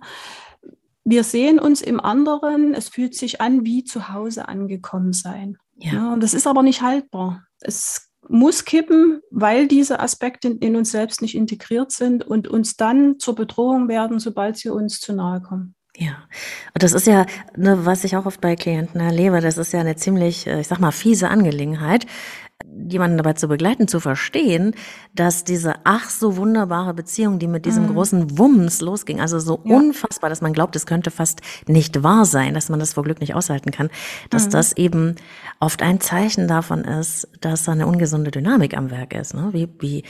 [1.04, 5.58] Wir sehen uns im anderen, es fühlt sich an wie zu Hause angekommen sein.
[5.78, 5.94] Ja.
[5.94, 6.14] ja.
[6.14, 7.46] und das ist aber nicht haltbar.
[7.62, 13.18] Es muss kippen, weil diese Aspekte in uns selbst nicht integriert sind und uns dann
[13.18, 15.76] zur Bedrohung werden, sobald sie uns zu nahe kommen.
[15.98, 16.24] Ja,
[16.74, 17.26] und das ist ja,
[17.58, 20.68] ne, was ich auch oft bei Klienten erlebe, das ist ja eine ziemlich, äh, ich
[20.68, 22.06] sag mal, fiese Angelegenheit,
[22.66, 24.76] jemanden dabei zu begleiten, zu verstehen,
[25.14, 27.94] dass diese ach so wunderbare Beziehung, die mit diesem mhm.
[27.94, 29.76] großen Wumms losging, also so ja.
[29.76, 33.22] unfassbar, dass man glaubt, es könnte fast nicht wahr sein, dass man das vor Glück
[33.22, 33.90] nicht aushalten kann,
[34.30, 34.52] dass mhm.
[34.52, 35.16] das eben
[35.60, 39.34] oft ein Zeichen davon ist, dass da eine ungesunde Dynamik am Werk ist.
[39.34, 39.50] Ne?
[39.52, 40.04] Wie, wie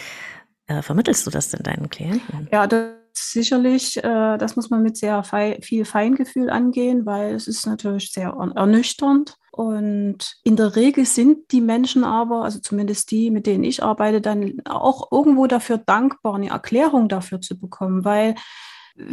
[0.68, 2.48] äh, vermittelst du das denn deinen Klienten?
[2.52, 7.48] Ja, das sicherlich, äh, das muss man mit sehr fei viel Feingefühl angehen, weil es
[7.48, 9.36] ist natürlich sehr ernüchternd.
[9.52, 14.22] Und in der Regel sind die Menschen aber, also zumindest die, mit denen ich arbeite,
[14.22, 18.36] dann auch irgendwo dafür dankbar, eine Erklärung dafür zu bekommen, weil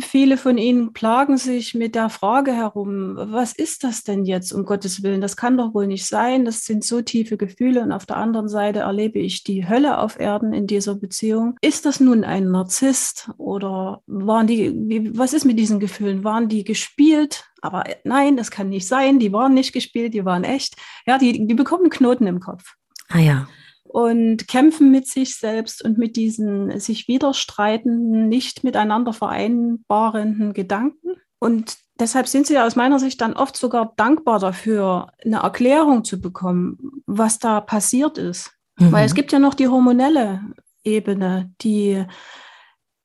[0.01, 4.65] Viele von Ihnen plagen sich mit der Frage herum, was ist das denn jetzt, um
[4.65, 5.21] Gottes Willen?
[5.21, 6.45] Das kann doch wohl nicht sein.
[6.45, 7.83] Das sind so tiefe Gefühle.
[7.83, 11.57] Und auf der anderen Seite erlebe ich die Hölle auf Erden in dieser Beziehung.
[11.61, 16.25] Ist das nun ein Narzisst oder waren die, was ist mit diesen Gefühlen?
[16.25, 17.45] Waren die gespielt?
[17.63, 19.19] Aber nein, das kann nicht sein.
[19.19, 20.75] Die waren nicht gespielt, die waren echt.
[21.07, 22.75] Ja, die, die bekommen Knoten im Kopf.
[23.09, 23.47] Ah ja
[23.89, 31.17] und kämpfen mit sich selbst und mit diesen sich widerstreitenden, nicht miteinander vereinbarenden Gedanken.
[31.39, 36.21] Und deshalb sind sie aus meiner Sicht dann oft sogar dankbar dafür, eine Erklärung zu
[36.21, 38.53] bekommen, was da passiert ist.
[38.79, 38.93] Mhm.
[38.93, 40.43] Weil es gibt ja noch die hormonelle
[40.85, 42.05] Ebene, die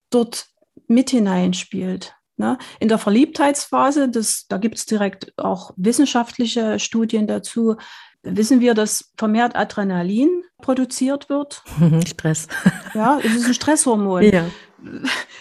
[0.09, 0.47] dort
[0.87, 2.15] mit hineinspielt.
[2.37, 2.57] Ne?
[2.79, 7.77] In der Verliebtheitsphase, das, da gibt es direkt auch wissenschaftliche Studien dazu,
[8.23, 11.63] wissen wir, dass vermehrt Adrenalin produziert wird.
[12.07, 12.47] Stress.
[12.93, 14.23] Ja, es ist ein Stresshormon.
[14.23, 14.45] Ja.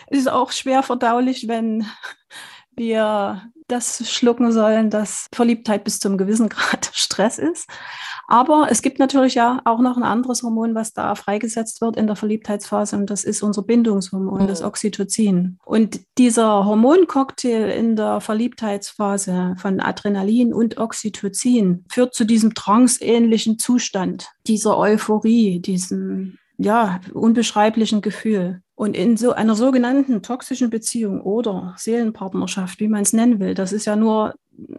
[0.08, 1.86] Es ist auch schwer verdaulich, wenn
[2.76, 7.68] wir das schlucken sollen, dass Verliebtheit bis zum gewissen Grad Stress ist.
[8.28, 12.06] Aber es gibt natürlich ja auch noch ein anderes Hormon, was da freigesetzt wird in
[12.06, 14.66] der Verliebtheitsphase und das ist unser Bindungshormon, das mhm.
[14.66, 15.58] Oxytocin.
[15.64, 24.28] Und dieser Hormoncocktail in der Verliebtheitsphase von Adrenalin und Oxytocin führt zu diesem tranceähnlichen Zustand,
[24.46, 28.62] dieser Euphorie, diesem ja, unbeschreiblichen Gefühl.
[28.80, 33.74] Und in so einer sogenannten toxischen Beziehung oder Seelenpartnerschaft, wie man es nennen will, das
[33.74, 34.34] ist ja nur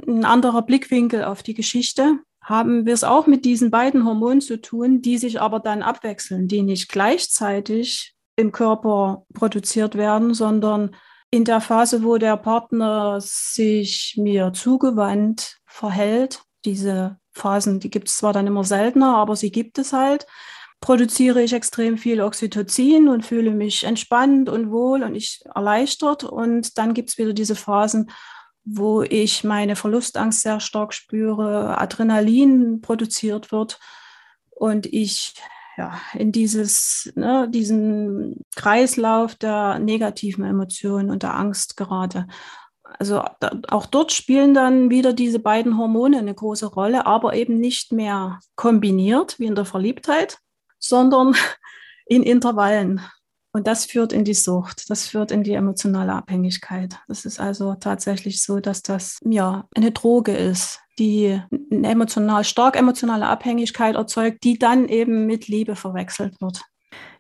[0.08, 4.60] ein anderer Blickwinkel auf die Geschichte, haben wir es auch mit diesen beiden Hormonen zu
[4.60, 10.96] tun, die sich aber dann abwechseln, die nicht gleichzeitig im Körper produziert werden, sondern
[11.30, 18.18] in der Phase, wo der Partner sich mir zugewandt verhält, diese Phasen, die gibt es
[18.18, 20.26] zwar dann immer seltener, aber sie gibt es halt,
[20.82, 26.24] produziere ich extrem viel Oxytocin und fühle mich entspannt und wohl und ich erleichtert.
[26.24, 28.12] Und dann gibt es wieder diese Phasen,
[28.66, 33.80] wo ich meine Verlustangst sehr stark spüre, Adrenalin produziert wird
[34.50, 35.36] und ich
[35.78, 42.28] ja, in dieses, ne, diesen Kreislauf der negativen Emotionen und der Angst gerate.
[43.00, 47.60] Also da, auch dort spielen dann wieder diese beiden Hormone eine große Rolle, aber eben
[47.60, 50.40] nicht mehr kombiniert wie in der Verliebtheit,
[50.82, 51.36] sondern
[52.06, 53.02] in Intervallen.
[53.54, 56.98] Und das führt in die Sucht, das führt in die emotionale Abhängigkeit.
[57.10, 62.78] Das ist also tatsächlich so, dass das ja eine Droge ist, die eine emotional, stark
[62.78, 66.62] emotionale Abhängigkeit erzeugt, die dann eben mit Liebe verwechselt wird.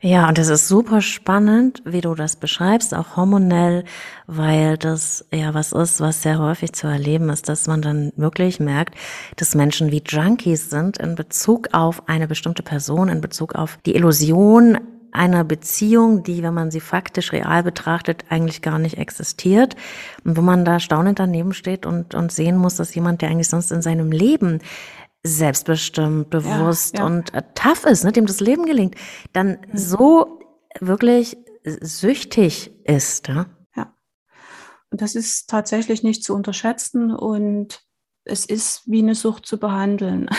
[0.03, 3.83] Ja, und es ist super spannend, wie du das beschreibst, auch hormonell,
[4.25, 8.59] weil das ja was ist, was sehr häufig zu erleben ist, dass man dann wirklich
[8.59, 8.95] merkt,
[9.35, 13.95] dass Menschen wie Junkies sind in Bezug auf eine bestimmte Person, in Bezug auf die
[13.95, 14.79] Illusion
[15.11, 19.75] einer Beziehung, die, wenn man sie faktisch real betrachtet, eigentlich gar nicht existiert.
[20.23, 23.49] Und wo man da staunend daneben steht und, und sehen muss, dass jemand, der eigentlich
[23.49, 24.61] sonst in seinem Leben
[25.23, 27.05] selbstbestimmt, bewusst ja, ja.
[27.05, 28.95] und äh, tough ist, ne, dem das Leben gelingt,
[29.33, 29.77] dann mhm.
[29.77, 30.39] so
[30.79, 33.27] wirklich süchtig ist.
[33.27, 33.45] Ja?
[33.75, 33.93] ja.
[34.89, 37.83] Und das ist tatsächlich nicht zu unterschätzen und
[38.23, 40.29] es ist wie eine Sucht zu behandeln.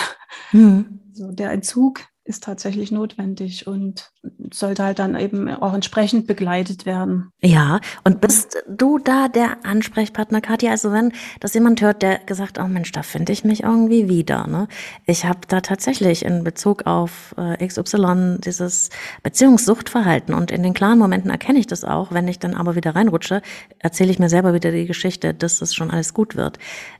[0.52, 1.00] Mhm.
[1.12, 4.12] So, der Entzug ist tatsächlich notwendig und
[4.52, 7.30] sollte halt dann eben auch entsprechend begleitet werden.
[7.42, 10.70] Ja, und bist du da der Ansprechpartner, Katja?
[10.70, 14.46] Also wenn das jemand hört, der gesagt, oh Mensch, da finde ich mich irgendwie wieder.
[14.46, 14.68] Ne?
[15.04, 18.90] Ich habe da tatsächlich in Bezug auf äh, XY dieses
[19.24, 22.12] Beziehungssuchtverhalten und in den klaren Momenten erkenne ich das auch.
[22.12, 23.42] Wenn ich dann aber wieder reinrutsche,
[23.80, 26.58] erzähle ich mir selber wieder die Geschichte, dass das schon alles gut wird.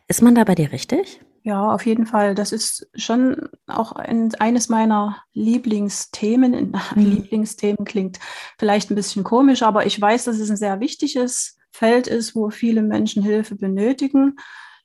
[0.08, 1.20] Ist man da bei dir richtig?
[1.44, 2.35] Ja, auf jeden Fall.
[2.35, 6.76] Das ist schon auch ein, eines meiner Lieblingsthemen.
[6.94, 7.11] Mhm.
[7.11, 8.18] Lieblingsthemen klingt
[8.59, 12.50] vielleicht ein bisschen komisch, aber ich weiß, dass es ein sehr wichtiges Feld ist, wo
[12.50, 14.37] viele Menschen Hilfe benötigen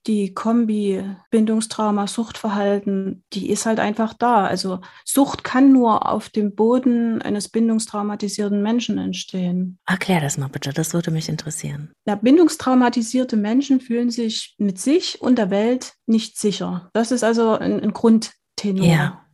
[0.07, 4.45] die Kombi Bindungstrauma, Suchtverhalten, die ist halt einfach da.
[4.45, 9.77] Also Sucht kann nur auf dem Boden eines bindungstraumatisierten Menschen entstehen.
[9.85, 11.91] Erklär das mal bitte, das würde mich interessieren.
[12.05, 16.89] Ja, bindungstraumatisierte Menschen fühlen sich mit sich und der Welt nicht sicher.
[16.93, 18.85] Das ist also ein, ein Grundtenor.
[18.85, 19.26] Ja.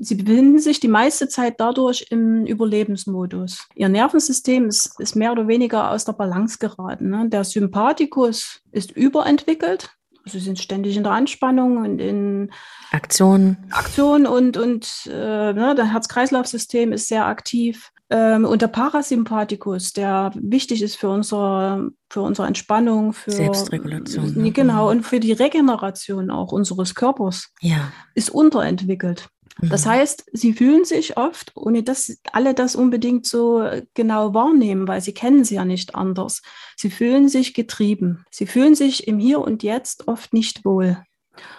[0.00, 3.66] Sie befinden sich die meiste Zeit dadurch im Überlebensmodus.
[3.74, 7.10] Ihr Nervensystem ist, ist mehr oder weniger aus der Balance geraten.
[7.10, 7.28] Ne?
[7.28, 9.90] Der Sympathikus ist überentwickelt.
[10.24, 12.50] Also sie sind ständig in der Anspannung und in
[12.92, 13.56] Aktion.
[13.70, 17.90] Aktion und, und äh, ne, das Herz-Kreislauf-System ist sehr aktiv.
[18.10, 24.34] Ähm, und der Parasympathikus, der wichtig ist für unsere, für unsere Entspannung, für Selbstregulation.
[24.34, 24.50] Ne?
[24.50, 27.92] Genau, und für die Regeneration auch unseres Körpers, ja.
[28.14, 29.28] ist unterentwickelt.
[29.60, 29.90] Das mhm.
[29.90, 35.12] heißt, sie fühlen sich oft, ohne dass alle das unbedingt so genau wahrnehmen, weil sie
[35.12, 36.42] kennen sie ja nicht anders.
[36.76, 38.24] Sie fühlen sich getrieben.
[38.30, 41.02] Sie fühlen sich im Hier und Jetzt oft nicht wohl.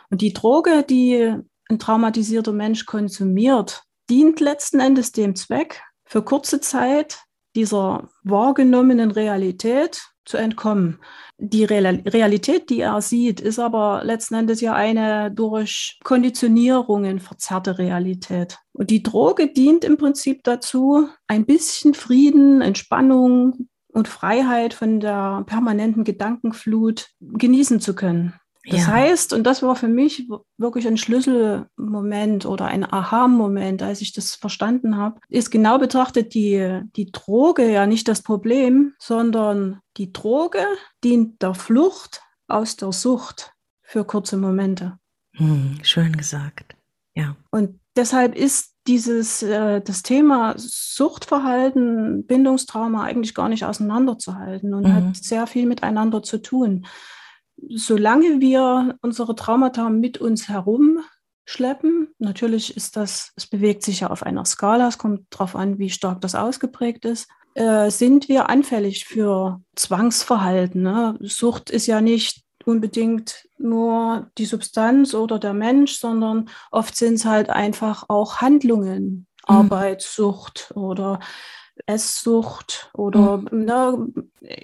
[0.09, 1.35] Und die Droge, die
[1.69, 7.19] ein traumatisierter Mensch konsumiert, dient letzten Endes dem Zweck, für kurze Zeit
[7.55, 10.99] dieser wahrgenommenen Realität zu entkommen.
[11.37, 18.57] Die Realität, die er sieht, ist aber letzten Endes ja eine durch Konditionierungen verzerrte Realität.
[18.73, 25.43] Und die Droge dient im Prinzip dazu, ein bisschen Frieden, Entspannung und Freiheit von der
[25.47, 28.33] permanenten Gedankenflut genießen zu können.
[28.63, 28.87] Das ja.
[28.87, 34.35] heißt, und das war für mich wirklich ein Schlüsselmoment oder ein Aha-Moment, als ich das
[34.35, 40.63] verstanden habe, ist genau betrachtet die, die Droge ja nicht das Problem, sondern die Droge
[41.03, 44.99] dient der Flucht aus der Sucht für kurze Momente.
[45.33, 46.75] Hm, schön gesagt.
[47.15, 47.35] Ja.
[47.49, 54.93] Und deshalb ist dieses äh, das Thema Suchtverhalten, Bindungstrauma eigentlich gar nicht auseinanderzuhalten und mhm.
[54.93, 56.85] hat sehr viel miteinander zu tun
[57.69, 64.23] solange wir unsere Traumata mit uns herumschleppen, natürlich ist das, es bewegt sich ja auf
[64.23, 69.05] einer Skala, es kommt darauf an, wie stark das ausgeprägt ist, äh, sind wir anfällig
[69.05, 70.81] für Zwangsverhalten.
[70.81, 71.17] Ne?
[71.21, 77.25] Sucht ist ja nicht unbedingt nur die Substanz oder der Mensch, sondern oft sind es
[77.25, 79.55] halt einfach auch Handlungen, mhm.
[79.55, 81.19] Arbeitssucht oder
[81.85, 83.65] Esssucht oder mhm.
[83.65, 84.07] ne,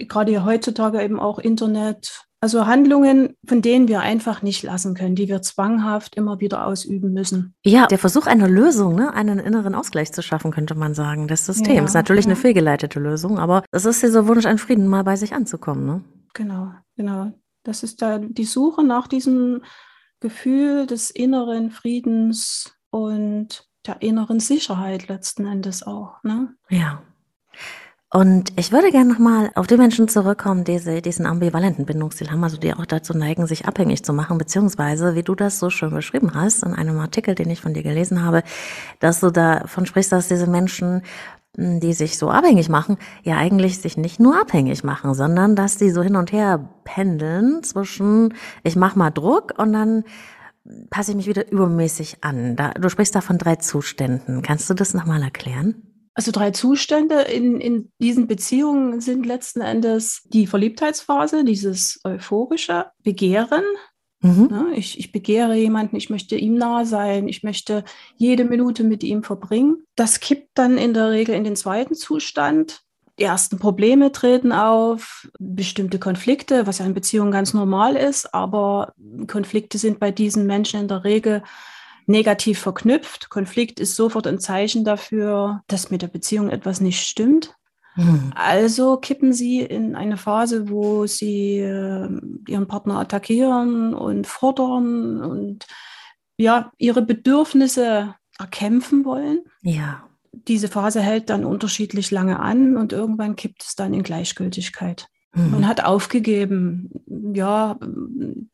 [0.06, 5.28] gerade heutzutage eben auch Internet, Also Handlungen, von denen wir einfach nicht lassen können, die
[5.28, 7.54] wir zwanghaft immer wieder ausüben müssen.
[7.64, 9.12] Ja, der Versuch einer Lösung, ne?
[9.12, 11.76] einen inneren Ausgleich zu schaffen, könnte man sagen, des Systems.
[11.76, 12.30] Ja, ist natürlich ja.
[12.30, 15.84] eine fehlgeleitete Lösung, aber es ist dieser Wunsch, an Frieden mal bei sich anzukommen.
[15.84, 16.04] Ne?
[16.34, 17.32] Genau, genau.
[17.64, 19.62] Das ist da die Suche nach diesem
[20.20, 26.22] Gefühl des inneren Friedens und der inneren Sicherheit letzten Endes auch.
[26.22, 26.54] Ne?
[26.70, 27.02] Ja.
[28.10, 32.56] Und ich würde gerne nochmal auf die Menschen zurückkommen, die diesen ambivalenten Bindungsstil haben, also
[32.56, 36.32] die auch dazu neigen, sich abhängig zu machen, beziehungsweise, wie du das so schön beschrieben
[36.34, 38.42] hast, in einem Artikel, den ich von dir gelesen habe,
[39.00, 41.02] dass du davon sprichst, dass diese Menschen,
[41.54, 45.76] hm, die sich so abhängig machen, ja eigentlich sich nicht nur abhängig machen, sondern dass
[45.76, 50.04] die so hin und her pendeln zwischen, ich mach mal Druck und dann
[50.88, 52.56] passe ich mich wieder übermäßig an.
[52.56, 54.40] Da, du sprichst da von drei Zuständen.
[54.40, 55.87] Kannst du das nochmal erklären?
[56.18, 63.62] Also drei Zustände in, in diesen Beziehungen sind letzten Endes die Verliebtheitsphase, dieses euphorische Begehren.
[64.22, 64.48] Mhm.
[64.50, 67.84] Ja, ich, ich begehre jemanden, ich möchte ihm nahe sein, ich möchte
[68.16, 69.84] jede Minute mit ihm verbringen.
[69.94, 72.80] Das kippt dann in der Regel in den zweiten Zustand.
[73.20, 78.92] Die ersten Probleme treten auf, bestimmte Konflikte, was ja in Beziehungen ganz normal ist, aber
[79.28, 81.44] Konflikte sind bei diesen Menschen in der Regel
[82.08, 83.28] negativ verknüpft.
[83.28, 87.54] Konflikt ist sofort ein Zeichen dafür, dass mit der Beziehung etwas nicht stimmt.
[87.96, 88.32] Mhm.
[88.34, 92.08] Also kippen sie in eine Phase, wo sie äh,
[92.48, 95.66] ihren Partner attackieren und fordern und
[96.36, 99.40] ja, ihre Bedürfnisse erkämpfen wollen.
[99.62, 100.04] Ja.
[100.32, 105.08] Diese Phase hält dann unterschiedlich lange an und irgendwann kippt es dann in Gleichgültigkeit.
[105.34, 105.50] Mhm.
[105.50, 106.90] Man hat aufgegeben.
[107.34, 107.78] Ja,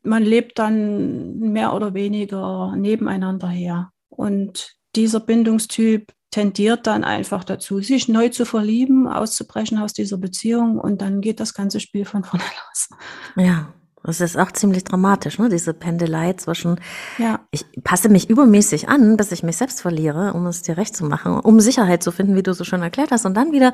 [0.03, 3.91] man lebt dann mehr oder weniger nebeneinander her.
[4.09, 10.79] Und dieser Bindungstyp tendiert dann einfach dazu, sich neu zu verlieben, auszubrechen aus dieser Beziehung
[10.79, 12.89] und dann geht das ganze Spiel von vorne los.
[13.37, 15.49] Ja, das ist auch ziemlich dramatisch, ne?
[15.49, 16.81] diese Pendelei zwischen,
[17.19, 17.41] ja.
[17.53, 21.05] ich passe mich übermäßig an, bis ich mich selbst verliere, um es dir recht zu
[21.05, 23.73] machen, um Sicherheit zu finden, wie du so schön erklärt hast, und dann wieder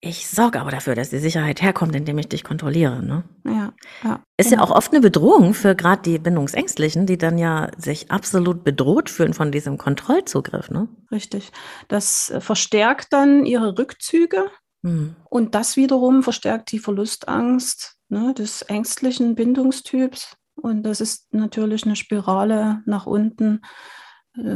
[0.00, 3.02] ich sorge aber dafür, dass die Sicherheit herkommt, indem ich dich kontrolliere.
[3.02, 3.24] Ne?
[3.44, 3.72] Ja,
[4.04, 4.20] ja.
[4.36, 4.62] Ist genau.
[4.62, 9.10] ja auch oft eine Bedrohung für gerade die Bindungsängstlichen, die dann ja sich absolut bedroht
[9.10, 10.70] fühlen von diesem Kontrollzugriff.
[10.70, 10.88] Ne?
[11.10, 11.50] Richtig.
[11.88, 14.50] Das äh, verstärkt dann ihre Rückzüge
[14.84, 15.16] hm.
[15.28, 20.36] und das wiederum verstärkt die Verlustangst ne, des ängstlichen Bindungstyps.
[20.54, 23.62] Und das ist natürlich eine Spirale nach unten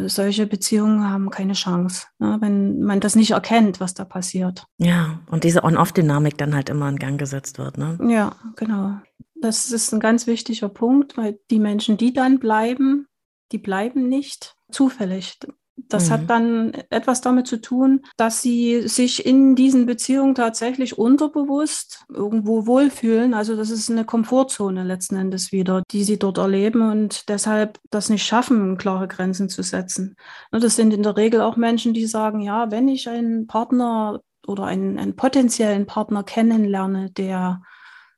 [0.07, 4.65] solche Beziehungen haben keine Chance, ne, wenn man das nicht erkennt, was da passiert.
[4.79, 7.79] Ja, und diese On-Off-Dynamik dann halt immer in Gang gesetzt wird.
[7.79, 7.99] Ne?
[8.09, 8.97] Ja, genau.
[9.41, 13.07] Das ist ein ganz wichtiger Punkt, weil die Menschen, die dann bleiben,
[13.51, 15.39] die bleiben nicht zufällig.
[15.77, 16.13] Das mhm.
[16.13, 22.67] hat dann etwas damit zu tun, dass sie sich in diesen Beziehungen tatsächlich unterbewusst irgendwo
[22.67, 23.33] wohlfühlen.
[23.35, 28.11] Also das ist eine Komfortzone letzten Endes wieder, die sie dort erleben und deshalb das
[28.11, 30.17] nicht schaffen, klare Grenzen zu setzen.
[30.51, 34.65] Das sind in der Regel auch Menschen, die sagen, ja, wenn ich einen Partner oder
[34.65, 37.63] einen, einen potenziellen Partner kennenlerne, der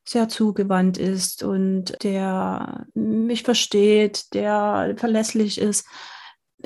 [0.07, 5.87] sehr zugewandt ist und der mich versteht, der verlässlich ist,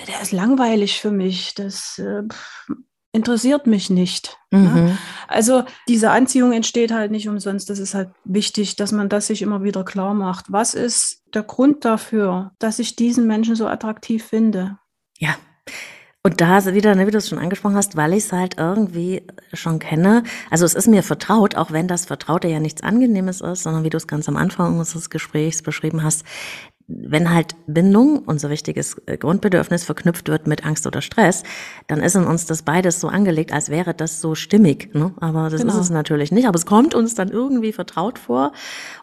[0.08, 1.56] der ist langweilig für mich.
[1.56, 2.24] Das äh,
[3.12, 4.38] interessiert mich nicht.
[4.52, 4.60] Ne?
[4.60, 4.88] Mhm.
[4.88, 4.98] Ja?
[5.28, 7.70] Also diese Anziehung entsteht halt nicht umsonst.
[7.70, 10.52] Das ist halt wichtig, dass man das sich immer wieder klar macht.
[10.52, 14.78] Was ist der Grund dafür, dass ich diesen Menschen so attraktiv finde?
[15.18, 15.36] Ja.
[16.22, 19.26] Und da wieder, ne, wie du es schon angesprochen hast, weil ich es halt irgendwie
[19.54, 20.24] schon kenne.
[20.52, 23.90] Also es ist mir vertraut, auch wenn das Vertraute ja nichts Angenehmes ist, sondern wie
[23.90, 26.26] du es ganz am Anfang unseres Gesprächs beschrieben hast,
[26.90, 31.44] wenn halt Bindung, unser wichtiges äh, Grundbedürfnis, verknüpft wird mit Angst oder Stress,
[31.88, 34.94] dann ist in uns das beides so angelegt, als wäre das so stimmig.
[34.96, 35.14] Ne?
[35.20, 35.74] Aber das genau.
[35.74, 36.48] ist es natürlich nicht.
[36.48, 38.54] Aber es kommt uns dann irgendwie vertraut vor.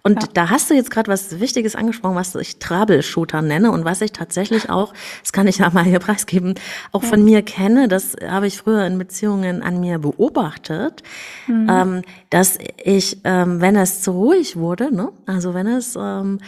[0.03, 0.29] Und ja.
[0.35, 4.12] da hast du jetzt gerade was Wichtiges angesprochen, was ich Troubleshooter nenne und was ich
[4.12, 6.55] tatsächlich auch, das kann ich ja mal hier preisgeben,
[6.90, 7.09] auch ja.
[7.09, 7.87] von mir kenne.
[7.87, 11.05] Das habe ich früher in Beziehungen an mir beobachtet,
[11.46, 11.68] mhm.
[11.70, 15.12] ähm, dass ich, ähm, wenn es zu ruhig wurde, ne?
[15.27, 16.40] also wenn es ähm,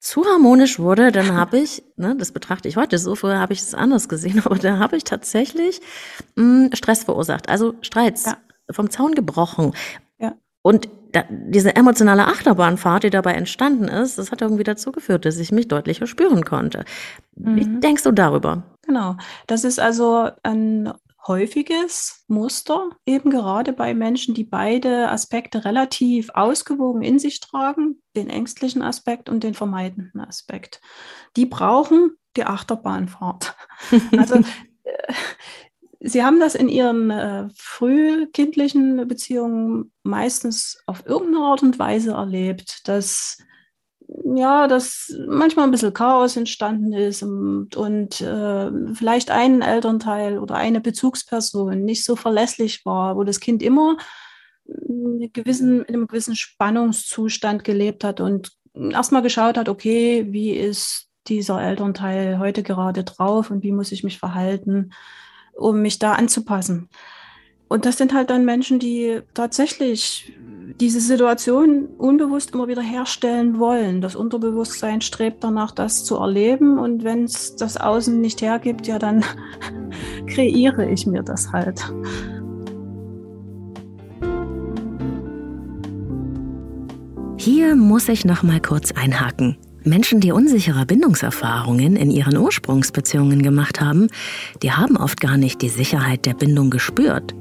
[0.00, 3.60] zu harmonisch wurde, dann habe ich, ne, das betrachte ich heute so, früher habe ich
[3.60, 5.80] es anders gesehen, aber da habe ich tatsächlich
[6.36, 8.36] mh, hm, Stress verursacht, also Streits ja.
[8.70, 9.72] vom Zaun gebrochen.
[10.18, 10.34] Ja.
[10.62, 15.38] Und da, diese emotionale Achterbahnfahrt, die dabei entstanden ist, das hat irgendwie dazu geführt, dass
[15.38, 16.84] ich mich deutlicher spüren konnte.
[17.36, 17.56] Mhm.
[17.56, 18.62] Wie denkst du darüber?
[18.86, 20.92] Genau, das ist also ein
[21.28, 28.30] häufiges Muster, eben gerade bei Menschen, die beide Aspekte relativ ausgewogen in sich tragen, den
[28.30, 30.80] ängstlichen Aspekt und den vermeidenden Aspekt.
[31.36, 33.54] Die brauchen die Achterbahnfahrt.
[34.16, 35.12] Also äh,
[36.00, 42.86] Sie haben das in Ihren äh, frühkindlichen Beziehungen meistens auf irgendeine Art und Weise erlebt,
[42.86, 43.38] dass
[44.08, 50.54] ja, dass manchmal ein bisschen Chaos entstanden ist und, und äh, vielleicht ein Elternteil oder
[50.56, 53.98] eine Bezugsperson nicht so verlässlich war, wo das Kind immer
[54.64, 61.08] in, gewissen, in einem gewissen Spannungszustand gelebt hat und erstmal geschaut hat, okay, wie ist
[61.26, 64.92] dieser Elternteil heute gerade drauf und wie muss ich mich verhalten,
[65.52, 66.88] um mich da anzupassen.
[67.68, 70.32] Und das sind halt dann Menschen, die tatsächlich
[70.80, 74.00] diese Situation unbewusst immer wieder herstellen wollen.
[74.00, 76.78] Das Unterbewusstsein strebt danach, das zu erleben.
[76.78, 79.24] Und wenn es das Außen nicht hergibt, ja, dann
[80.26, 81.92] kreiere ich mir das halt.
[87.36, 89.56] Hier muss ich noch mal kurz einhaken.
[89.88, 94.08] Menschen, die unsichere Bindungserfahrungen in ihren Ursprungsbeziehungen gemacht haben,
[94.62, 97.34] die haben oft gar nicht die Sicherheit der Bindung gespürt,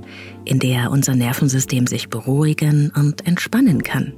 [0.46, 4.14] in der unser Nervensystem sich beruhigen und entspannen kann.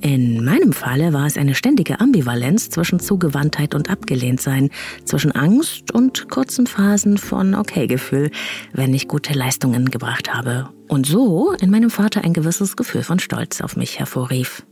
[0.00, 4.70] In meinem Falle war es eine ständige Ambivalenz zwischen Zugewandtheit und Abgelehntsein,
[5.04, 8.32] zwischen Angst und kurzen Phasen von Okay-Gefühl,
[8.72, 10.70] wenn ich gute Leistungen gebracht habe.
[10.88, 14.64] Und so in meinem Vater ein gewisses Gefühl von Stolz auf mich hervorrief.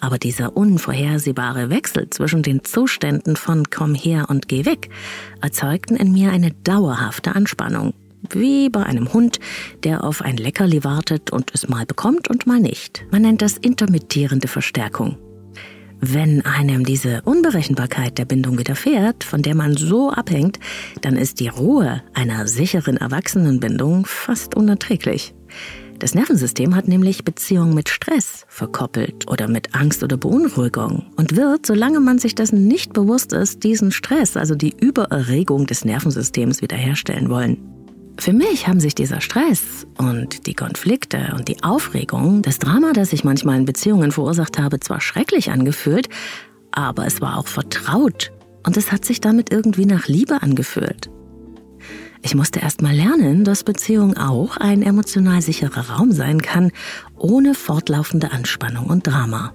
[0.00, 4.90] Aber dieser unvorhersehbare Wechsel zwischen den Zuständen von komm her und geh weg
[5.40, 7.94] erzeugten in mir eine dauerhafte Anspannung.
[8.30, 9.38] Wie bei einem Hund,
[9.82, 13.04] der auf ein Leckerli wartet und es mal bekommt und mal nicht.
[13.10, 15.18] Man nennt das intermittierende Verstärkung.
[16.00, 20.58] Wenn einem diese Unberechenbarkeit der Bindung widerfährt, von der man so abhängt,
[21.00, 25.34] dann ist die Ruhe einer sicheren Erwachsenenbindung fast unerträglich.
[26.04, 31.64] Das Nervensystem hat nämlich Beziehungen mit Stress verkoppelt oder mit Angst oder Beunruhigung und wird,
[31.64, 37.30] solange man sich dessen nicht bewusst ist, diesen Stress, also die Übererregung des Nervensystems wiederherstellen
[37.30, 37.56] wollen.
[38.18, 43.14] Für mich haben sich dieser Stress und die Konflikte und die Aufregung, das Drama, das
[43.14, 46.10] ich manchmal in Beziehungen verursacht habe, zwar schrecklich angefühlt,
[46.70, 48.30] aber es war auch vertraut
[48.66, 51.08] und es hat sich damit irgendwie nach Liebe angefühlt.
[52.26, 56.72] Ich musste erst mal lernen, dass Beziehung auch ein emotional sicherer Raum sein kann,
[57.18, 59.52] ohne fortlaufende Anspannung und Drama.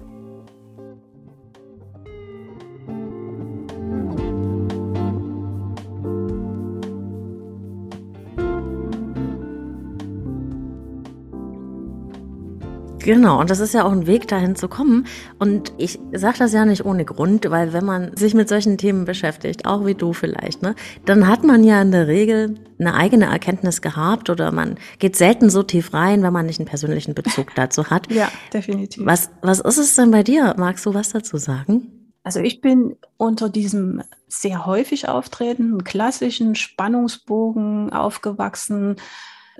[13.02, 15.06] Genau, und das ist ja auch ein Weg dahin zu kommen.
[15.38, 19.04] Und ich sage das ja nicht ohne Grund, weil wenn man sich mit solchen Themen
[19.04, 20.74] beschäftigt, auch wie du vielleicht, ne,
[21.06, 25.50] dann hat man ja in der Regel eine eigene Erkenntnis gehabt oder man geht selten
[25.50, 28.10] so tief rein, wenn man nicht einen persönlichen Bezug dazu hat.
[28.12, 29.04] ja, definitiv.
[29.06, 30.54] Was, was ist es denn bei dir?
[30.58, 32.00] Magst du was dazu sagen?
[32.22, 38.96] Also ich bin unter diesem sehr häufig auftretenden klassischen Spannungsbogen aufgewachsen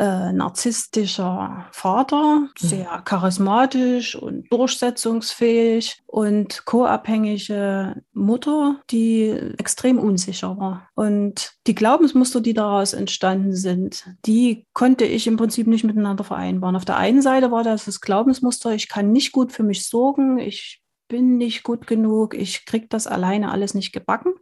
[0.01, 9.29] äh, narzisstischer Vater, sehr charismatisch und durchsetzungsfähig und co-abhängige Mutter, die
[9.59, 10.89] extrem unsicher war.
[10.95, 16.77] Und die Glaubensmuster, die daraus entstanden sind, die konnte ich im Prinzip nicht miteinander vereinbaren.
[16.77, 20.39] Auf der einen Seite war das das Glaubensmuster, ich kann nicht gut für mich sorgen,
[20.39, 24.33] ich bin nicht gut genug, ich kriege das alleine alles nicht gebacken.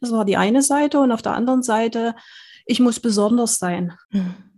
[0.00, 1.00] Das war die eine Seite.
[1.00, 2.14] Und auf der anderen Seite,
[2.64, 3.94] ich muss besonders sein.
[4.10, 4.53] Mhm.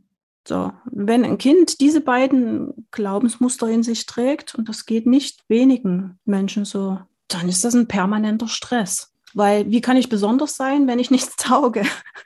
[0.46, 6.18] So, wenn ein Kind diese beiden Glaubensmuster in sich trägt, und das geht nicht wenigen
[6.24, 9.12] Menschen so, dann ist das ein permanenter Stress.
[9.34, 11.82] Weil wie kann ich besonders sein, wenn ich nichts tauge?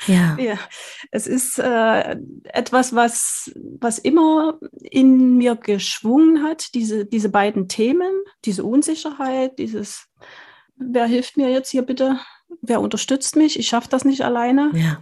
[0.06, 0.36] Ja.
[0.40, 0.58] ja.
[1.10, 3.50] Es ist äh, etwas, was,
[3.80, 8.12] was immer in mir geschwungen hat, diese, diese beiden Themen,
[8.44, 10.08] diese Unsicherheit, dieses,
[10.76, 12.20] wer hilft mir jetzt hier bitte?
[12.60, 13.58] Wer unterstützt mich?
[13.58, 14.70] Ich schaffe das nicht alleine.
[14.74, 15.00] Ja.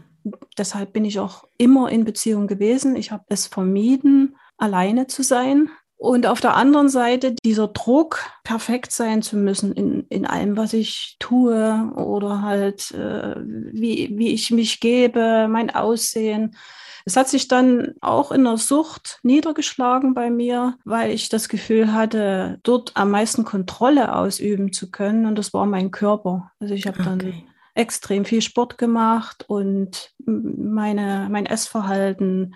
[0.57, 2.97] Deshalb bin ich auch immer in Beziehung gewesen.
[2.97, 5.70] Ich habe es vermieden, alleine zu sein.
[5.99, 10.72] Und auf der anderen Seite dieser Druck, perfekt sein zu müssen in, in allem, was
[10.72, 16.57] ich tue oder halt, äh, wie, wie ich mich gebe, mein Aussehen.
[17.05, 21.93] Es hat sich dann auch in der Sucht niedergeschlagen bei mir, weil ich das Gefühl
[21.93, 25.26] hatte, dort am meisten Kontrolle ausüben zu können.
[25.26, 26.53] Und das war mein Körper.
[26.61, 27.09] Also ich habe okay.
[27.09, 27.33] dann
[27.79, 32.55] extrem viel Sport gemacht und meine, mein Essverhalten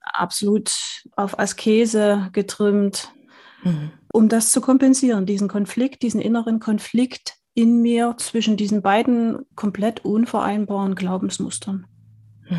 [0.00, 0.72] absolut
[1.16, 3.12] auf Askese getrimmt,
[3.64, 3.90] mhm.
[4.12, 10.04] um das zu kompensieren, diesen Konflikt, diesen inneren Konflikt in mir zwischen diesen beiden komplett
[10.04, 11.86] unvereinbaren Glaubensmustern.
[12.48, 12.56] Mhm.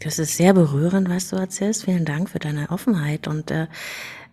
[0.00, 1.84] Das ist sehr berührend, was du erzählst.
[1.84, 3.28] Vielen Dank für deine Offenheit.
[3.28, 3.66] Und äh,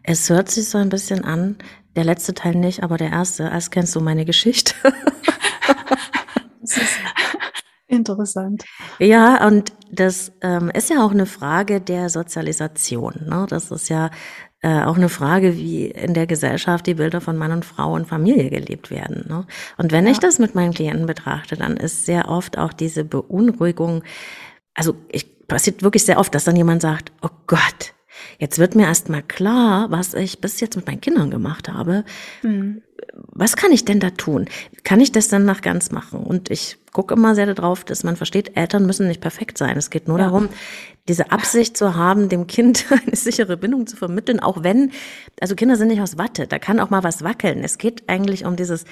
[0.04, 1.58] es hört sich so ein bisschen an,
[1.96, 4.74] der letzte Teil nicht, aber der erste, als kennst du meine Geschichte.
[8.04, 8.66] Interessant.
[9.00, 13.14] Ja, und das ähm, ist ja auch eine Frage der Sozialisation.
[13.28, 13.46] Ne?
[13.50, 14.10] Das ist ja
[14.62, 18.08] äh, auch eine Frage, wie in der Gesellschaft die Bilder von Mann und Frau und
[18.08, 19.26] Familie gelebt werden.
[19.30, 19.46] Ne?
[19.78, 20.12] Und wenn ja.
[20.12, 24.04] ich das mit meinen Klienten betrachte, dann ist sehr oft auch diese Beunruhigung,
[24.74, 27.94] also ich passiert wirklich sehr oft, dass dann jemand sagt, oh Gott,
[28.40, 32.04] jetzt wird mir erst mal klar, was ich bis jetzt mit meinen Kindern gemacht habe.
[32.42, 32.82] Mhm.
[33.14, 34.46] Was kann ich denn da tun?
[34.84, 36.20] Kann ich das dann nach ganz machen?
[36.20, 39.78] Und ich gucke immer sehr darauf, dass man versteht, Eltern müssen nicht perfekt sein.
[39.78, 40.26] Es geht nur ja.
[40.26, 40.50] darum,
[41.08, 44.92] diese Absicht zu haben, dem Kind eine sichere Bindung zu vermitteln, auch wenn,
[45.42, 47.64] also Kinder sind nicht aus Watte, da kann auch mal was wackeln.
[47.64, 48.86] Es geht eigentlich um dieses,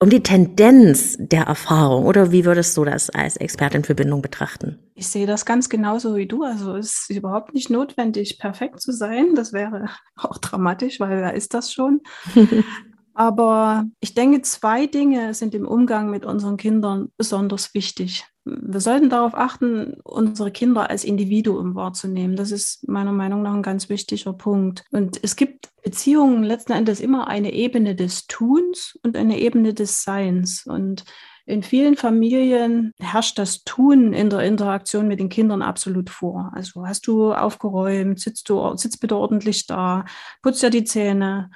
[0.00, 2.06] um die Tendenz der Erfahrung.
[2.06, 4.78] Oder wie würdest du das als Expertin für Bindung betrachten?
[4.94, 6.44] Ich sehe das ganz genauso wie du.
[6.44, 9.34] Also es ist überhaupt nicht notwendig, perfekt zu sein.
[9.34, 12.00] Das wäre auch dramatisch, weil wer ist das schon?
[13.18, 18.24] Aber ich denke, zwei Dinge sind im Umgang mit unseren Kindern besonders wichtig.
[18.44, 22.36] Wir sollten darauf achten, unsere Kinder als Individuum wahrzunehmen.
[22.36, 24.84] Das ist meiner Meinung nach ein ganz wichtiger Punkt.
[24.92, 30.04] Und es gibt Beziehungen letzten Endes immer eine Ebene des Tuns und eine Ebene des
[30.04, 30.64] Seins.
[30.64, 31.04] Und
[31.44, 36.52] in vielen Familien herrscht das Tun in der Interaktion mit den Kindern absolut vor.
[36.54, 40.04] Also hast du aufgeräumt, sitzt du, sitzt bitte ordentlich da,
[40.40, 41.50] putzt ja die Zähne,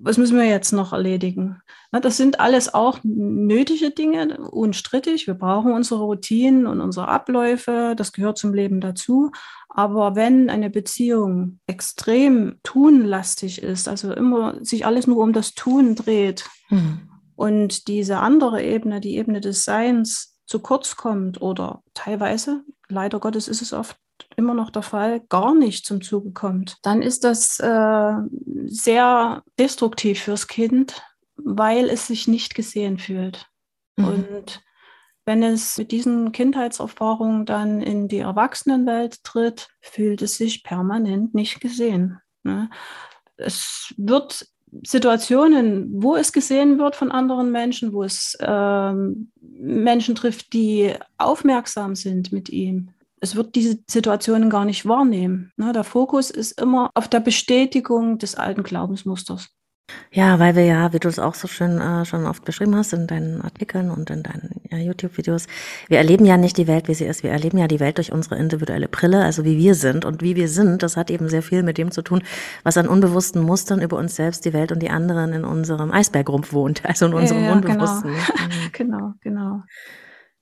[0.00, 1.60] was müssen wir jetzt noch erledigen?
[1.90, 5.26] das sind alles auch nötige Dinge, unstrittig.
[5.26, 7.94] Wir brauchen unsere Routinen und unsere Abläufe.
[7.96, 9.30] Das gehört zum Leben dazu.
[9.68, 15.94] Aber wenn eine Beziehung extrem tunlastig ist, also immer sich alles nur um das Tun
[15.94, 17.08] dreht mhm.
[17.36, 23.48] und diese andere Ebene, die Ebene des Seins, zu kurz kommt oder teilweise, leider Gottes
[23.48, 23.96] ist es oft
[24.38, 28.12] immer noch der Fall, gar nicht zum Zuge kommt, dann ist das äh,
[28.66, 31.02] sehr destruktiv fürs Kind,
[31.36, 33.46] weil es sich nicht gesehen fühlt.
[33.96, 34.04] Mhm.
[34.04, 34.62] Und
[35.26, 41.60] wenn es mit diesen Kindheitserfahrungen dann in die Erwachsenenwelt tritt, fühlt es sich permanent nicht
[41.60, 42.18] gesehen.
[42.44, 42.70] Ne?
[43.36, 44.46] Es wird
[44.86, 51.94] Situationen, wo es gesehen wird von anderen Menschen, wo es ähm, Menschen trifft, die aufmerksam
[51.94, 52.90] sind mit ihm,
[53.20, 55.52] es wird diese Situationen gar nicht wahrnehmen.
[55.56, 55.72] Ne?
[55.72, 59.48] Der Fokus ist immer auf der Bestätigung des alten Glaubensmusters.
[60.10, 62.92] Ja, weil wir ja, wie du es auch so schön äh, schon oft beschrieben hast
[62.92, 65.46] in deinen Artikeln und in deinen ja, YouTube-Videos,
[65.88, 67.22] wir erleben ja nicht die Welt, wie sie ist.
[67.22, 70.04] Wir erleben ja die Welt durch unsere individuelle Brille, also wie wir sind.
[70.04, 72.22] Und wie wir sind, das hat eben sehr viel mit dem zu tun,
[72.64, 76.52] was an unbewussten Mustern über uns selbst, die Welt und die anderen in unserem Eisbergrumpf
[76.52, 77.72] wohnt, also in unserem ja, ja, genau.
[77.72, 78.12] Unbewussten.
[78.72, 79.62] Genau, genau.
[79.62, 79.62] genau.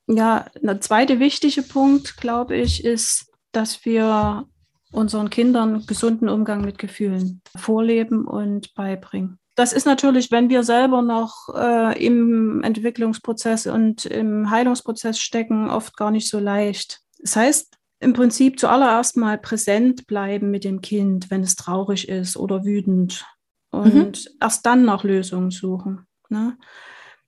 [0.08, 4.46] Ja, der zweite wichtige Punkt, glaube ich, ist, dass wir
[4.92, 9.38] unseren Kindern gesunden Umgang mit Gefühlen vorleben und beibringen.
[9.56, 15.96] Das ist natürlich, wenn wir selber noch äh, im Entwicklungsprozess und im Heilungsprozess stecken, oft
[15.96, 17.00] gar nicht so leicht.
[17.20, 22.36] Das heißt, im Prinzip zuallererst mal präsent bleiben mit dem Kind, wenn es traurig ist
[22.36, 23.24] oder wütend
[23.70, 24.12] und mhm.
[24.40, 26.06] erst dann nach Lösungen suchen.
[26.28, 26.58] Ne?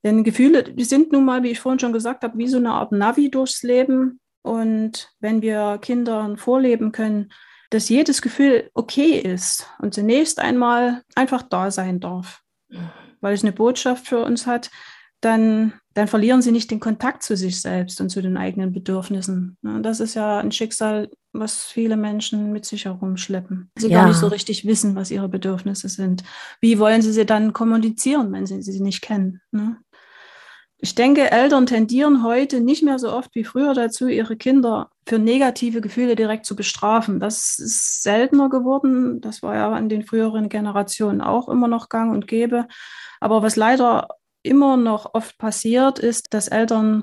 [0.05, 2.73] Denn Gefühle, die sind nun mal, wie ich vorhin schon gesagt habe, wie so eine
[2.73, 4.21] Art Navi durchs Leben.
[4.43, 7.33] Und wenn wir Kindern vorleben können,
[7.71, 12.43] dass jedes Gefühl okay ist und zunächst einmal einfach da sein darf,
[13.21, 14.71] weil es eine Botschaft für uns hat,
[15.21, 19.59] dann, dann verlieren sie nicht den Kontakt zu sich selbst und zu den eigenen Bedürfnissen.
[19.83, 23.71] Das ist ja ein Schicksal, was viele Menschen mit sich herumschleppen.
[23.77, 24.01] Sie ja.
[24.01, 26.23] gar nicht so richtig wissen, was ihre Bedürfnisse sind.
[26.61, 29.41] Wie wollen sie sie dann kommunizieren, wenn sie sie nicht kennen?
[29.51, 29.77] Ne?
[30.81, 35.19] Ich denke, Eltern tendieren heute nicht mehr so oft wie früher dazu, ihre Kinder für
[35.19, 37.19] negative Gefühle direkt zu bestrafen.
[37.19, 39.21] Das ist seltener geworden.
[39.21, 42.69] Das war ja in den früheren Generationen auch immer noch gang und gäbe.
[43.19, 44.07] Aber was leider
[44.45, 47.03] immer noch oft passiert, ist, dass Eltern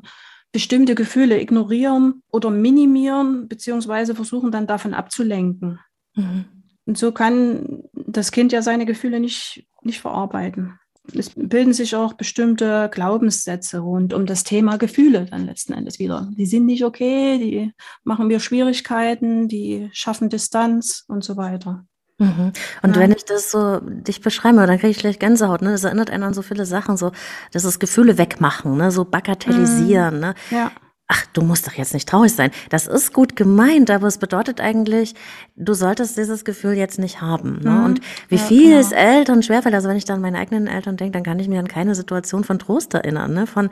[0.53, 5.81] bestimmte Gefühle ignorieren oder minimieren, beziehungsweise versuchen dann davon abzulenken.
[6.15, 6.45] Mhm.
[6.85, 10.79] Und so kann das Kind ja seine Gefühle nicht, nicht verarbeiten
[11.13, 16.29] es bilden sich auch bestimmte Glaubenssätze rund um das Thema Gefühle dann letzten Endes wieder.
[16.37, 21.85] Die sind nicht okay, die machen mir Schwierigkeiten, die schaffen Distanz und so weiter.
[22.17, 22.53] Mhm.
[22.81, 23.01] Und ja.
[23.01, 25.61] wenn ich das so dich beschreibe, dann kriege ich gleich Gänsehaut.
[25.61, 25.71] Ne?
[25.71, 27.11] Das erinnert einen an so viele Sachen, so
[27.51, 28.91] das ist Gefühle wegmachen, ne?
[28.91, 30.15] so bagatellisieren.
[30.15, 30.21] Mhm.
[30.21, 30.35] Ne?
[30.49, 30.71] Ja
[31.07, 32.51] ach, du musst doch jetzt nicht traurig sein.
[32.69, 35.13] Das ist gut gemeint, aber es bedeutet eigentlich,
[35.55, 37.59] du solltest dieses Gefühl jetzt nicht haben.
[37.61, 37.69] Ne?
[37.69, 37.85] Mhm.
[37.85, 38.79] Und wie ja, viel genau.
[38.79, 41.47] es Eltern schwerfällt, also wenn ich dann an meine eigenen Eltern denke, dann kann ich
[41.47, 43.45] mir an keine Situation von Trost erinnern, ne?
[43.45, 43.69] Von,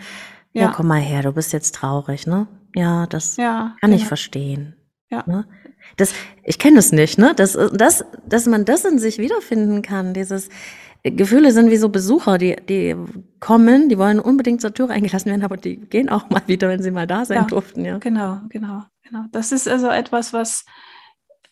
[0.52, 2.48] ja, ja komm mal her, du bist jetzt traurig, ne?
[2.76, 3.96] Ja, das kann genau.
[3.96, 4.76] ich verstehen.
[5.10, 5.24] Ja.
[5.26, 5.46] Ne?
[5.98, 6.14] Das,
[6.44, 7.34] ich kenne das nicht, ne?
[7.36, 10.50] Das, das, dass man das in sich wiederfinden kann, dieses,
[11.04, 12.96] Gefühle sind wie so Besucher, die, die
[13.42, 16.82] kommen, die wollen unbedingt zur Tür eingelassen werden, aber die gehen auch mal wieder, wenn
[16.82, 17.84] sie mal da sein ja, durften.
[17.84, 19.26] Ja, genau, genau, genau.
[19.32, 20.64] Das ist also etwas, was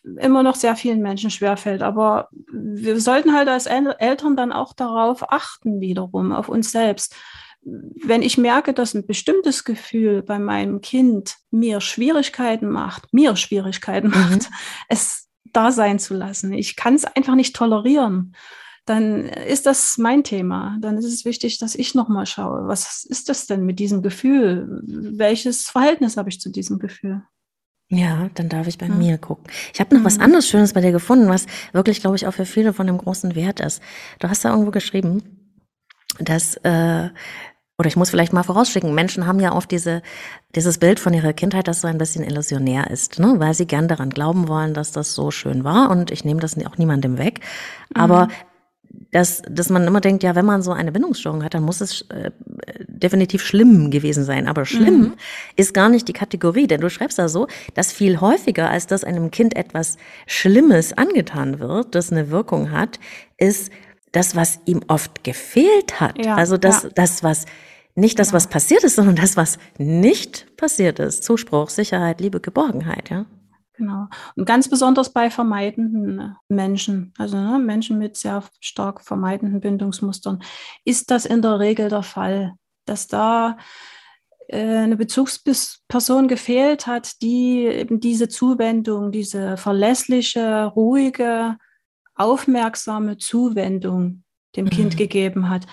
[0.02, 1.82] immer noch sehr vielen Menschen schwerfällt.
[1.82, 7.14] Aber wir sollten halt als Eltern dann auch darauf achten, wiederum, auf uns selbst.
[7.62, 14.08] Wenn ich merke, dass ein bestimmtes Gefühl bei meinem Kind mir Schwierigkeiten macht, mir Schwierigkeiten
[14.08, 14.14] mhm.
[14.14, 14.50] macht,
[14.88, 16.52] es da sein zu lassen.
[16.54, 18.34] Ich kann es einfach nicht tolerieren
[18.84, 20.76] dann ist das mein Thema.
[20.80, 24.82] Dann ist es wichtig, dass ich nochmal schaue, was ist das denn mit diesem Gefühl?
[24.82, 27.22] Welches Verhältnis habe ich zu diesem Gefühl?
[27.88, 28.94] Ja, dann darf ich bei ja.
[28.94, 29.44] mir gucken.
[29.72, 30.06] Ich habe noch mhm.
[30.06, 32.98] was anderes Schönes bei dir gefunden, was wirklich, glaube ich, auch für viele von dem
[32.98, 33.82] großen Wert ist.
[34.18, 35.22] Du hast da irgendwo geschrieben,
[36.18, 37.10] dass äh,
[37.78, 40.02] oder ich muss vielleicht mal vorausschicken, Menschen haben ja oft diese,
[40.54, 43.34] dieses Bild von ihrer Kindheit, das so ein bisschen illusionär ist, ne?
[43.38, 45.90] weil sie gern daran glauben wollen, dass das so schön war.
[45.90, 47.40] Und ich nehme das auch niemandem weg.
[47.94, 48.32] Aber mhm
[49.10, 52.02] dass, dass man immer denkt, ja, wenn man so eine Bindungsstörung hat, dann muss es
[52.10, 52.30] äh,
[52.88, 54.48] definitiv schlimm gewesen sein.
[54.48, 55.12] Aber schlimm mhm.
[55.56, 59.04] ist gar nicht die Kategorie, denn du schreibst da so, dass viel häufiger, als dass
[59.04, 62.98] einem Kind etwas Schlimmes angetan wird, das eine Wirkung hat,
[63.36, 63.70] ist
[64.12, 66.24] das, was ihm oft gefehlt hat.
[66.24, 66.88] Ja, also das, ja.
[66.94, 67.46] das, was
[67.94, 71.24] nicht das, was passiert ist, sondern das, was nicht passiert ist.
[71.24, 73.26] Zuspruch, Sicherheit, Liebe, Geborgenheit, ja.
[73.82, 74.06] Genau.
[74.36, 80.40] Und ganz besonders bei vermeidenden Menschen, also ne, Menschen mit sehr stark vermeidenden Bindungsmustern,
[80.84, 82.52] ist das in der Regel der Fall,
[82.84, 83.56] dass da
[84.46, 91.56] äh, eine Bezugsperson gefehlt hat, die eben diese Zuwendung, diese verlässliche, ruhige,
[92.14, 94.22] aufmerksame Zuwendung
[94.54, 94.70] dem mhm.
[94.70, 95.66] Kind gegeben hat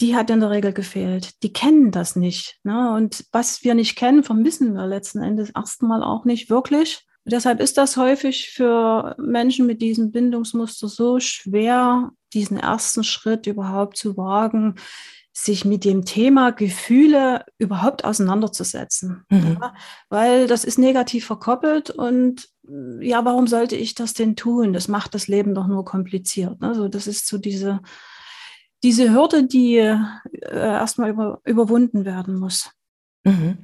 [0.00, 1.42] die hat in der Regel gefehlt.
[1.42, 2.58] Die kennen das nicht.
[2.62, 2.94] Ne?
[2.94, 7.06] Und was wir nicht kennen, vermissen wir letzten Endes erstmal auch nicht wirklich.
[7.24, 13.96] Deshalb ist das häufig für Menschen mit diesem Bindungsmuster so schwer, diesen ersten Schritt überhaupt
[13.96, 14.76] zu wagen,
[15.32, 19.24] sich mit dem Thema Gefühle überhaupt auseinanderzusetzen.
[19.30, 19.58] Mhm.
[19.60, 19.74] Ja,
[20.08, 22.48] weil das ist negativ verkoppelt und
[23.00, 24.72] ja, warum sollte ich das denn tun?
[24.72, 26.56] Das macht das Leben doch nur kompliziert.
[26.60, 27.80] Also das ist so diese,
[28.82, 29.98] diese Hürde, die äh,
[30.42, 32.70] erstmal über, überwunden werden muss.
[33.24, 33.58] Mhm.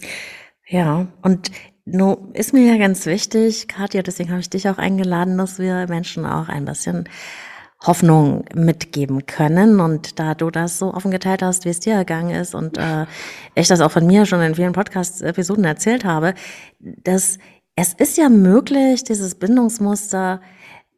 [0.69, 1.51] Ja, und
[1.87, 5.87] nun ist mir ja ganz wichtig, Katja, deswegen habe ich dich auch eingeladen, dass wir
[5.89, 7.09] Menschen auch ein bisschen
[7.85, 9.81] Hoffnung mitgeben können.
[9.81, 13.07] Und da du das so offen geteilt hast, wie es dir ergangen ist und äh,
[13.55, 16.35] ich das auch von mir schon in vielen Podcast-Episoden erzählt habe,
[16.81, 17.39] dass
[17.77, 20.41] es ist ja möglich, dieses Bindungsmuster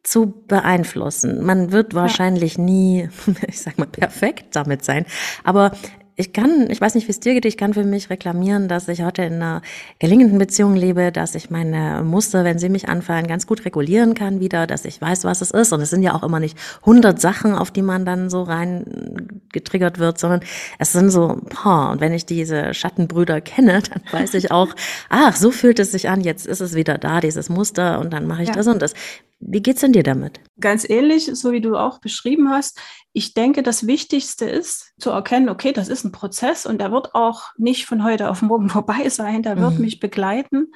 [0.01, 1.43] zu beeinflussen.
[1.45, 2.63] Man wird wahrscheinlich ja.
[2.63, 3.09] nie,
[3.47, 5.05] ich sag mal, perfekt damit sein,
[5.43, 5.71] aber
[6.19, 8.89] ich kann, ich weiß nicht, wie es dir geht, ich kann für mich reklamieren, dass
[8.89, 9.61] ich heute in einer
[9.99, 14.41] gelingenden Beziehung lebe, dass ich meine Muster, wenn sie mich anfallen, ganz gut regulieren kann
[14.41, 15.71] wieder, dass ich weiß, was es ist.
[15.71, 19.39] Und es sind ja auch immer nicht hundert Sachen, auf die man dann so rein
[19.53, 20.41] getriggert wird, sondern
[20.77, 21.91] es sind so paar.
[21.91, 24.75] Und wenn ich diese Schattenbrüder kenne, dann weiß ich auch,
[25.07, 28.27] ach, so fühlt es sich an, jetzt ist es wieder da, dieses Muster, und dann
[28.27, 28.55] mache ich ja.
[28.55, 28.93] das und das.
[29.39, 30.41] Wie geht's denn dir damit?
[30.59, 32.79] Ganz ähnlich, so wie du auch beschrieben hast.
[33.13, 37.15] Ich denke, das Wichtigste ist zu erkennen, okay, das ist ein Prozess und der wird
[37.15, 39.61] auch nicht von heute auf morgen vorbei sein, der mhm.
[39.61, 40.71] wird mich begleiten.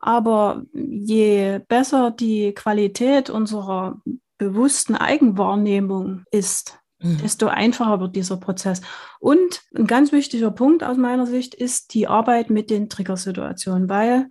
[0.00, 4.00] Aber je besser die Qualität unserer
[4.38, 7.18] bewussten Eigenwahrnehmung ist, mhm.
[7.18, 8.80] desto einfacher wird dieser Prozess.
[9.20, 14.28] Und ein ganz wichtiger Punkt aus meiner Sicht ist die Arbeit mit den Triggersituationen, weil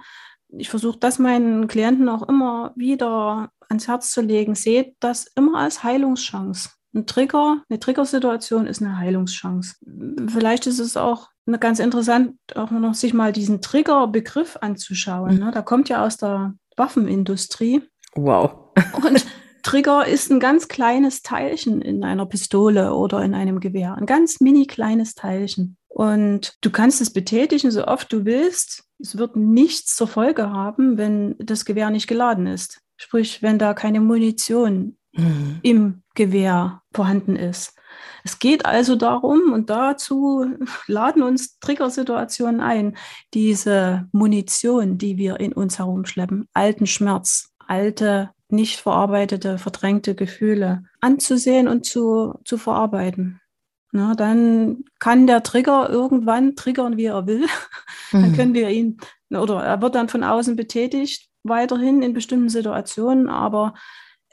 [0.52, 4.56] ich versuche das meinen Klienten auch immer wieder ans Herz zu legen.
[4.56, 6.72] Seht das immer als Heilungschance.
[6.94, 9.76] Ein Trigger, eine Triggersituation ist eine Heilungschance.
[10.28, 11.30] Vielleicht ist es auch
[11.60, 15.40] ganz interessant, auch noch sich mal diesen Triggerbegriff anzuschauen.
[15.40, 15.52] Ne?
[15.52, 17.84] Da kommt ja aus der Waffenindustrie.
[18.16, 18.74] Wow.
[18.94, 19.26] Und
[19.62, 23.96] Trigger ist ein ganz kleines Teilchen in einer Pistole oder in einem Gewehr.
[23.96, 25.78] Ein ganz mini kleines Teilchen.
[25.90, 28.86] Und du kannst es betätigen, so oft du willst.
[29.00, 32.82] Es wird nichts zur Folge haben, wenn das Gewehr nicht geladen ist.
[32.96, 35.60] Sprich, wenn da keine Munition mhm.
[35.64, 37.76] im Gewehr vorhanden ist.
[38.24, 40.46] Es geht also darum, und dazu
[40.88, 42.98] laden uns Triggersituationen ein,
[43.34, 51.68] diese Munition, die wir in uns herumschleppen, alten Schmerz, alte, nicht verarbeitete, verdrängte Gefühle anzusehen
[51.68, 53.40] und zu, zu verarbeiten.
[53.92, 57.46] Na, dann kann der Trigger irgendwann triggern, wie er will.
[58.12, 58.22] Mhm.
[58.24, 58.98] Dann können wir ihn,
[59.30, 63.76] oder er wird dann von außen betätigt, weiterhin in bestimmten Situationen, aber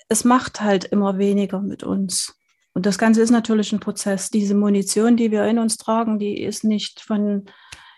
[0.09, 2.39] es macht halt immer weniger mit uns.
[2.73, 4.31] Und das Ganze ist natürlich ein Prozess.
[4.31, 7.45] Diese Munition, die wir in uns tragen, die ist nicht von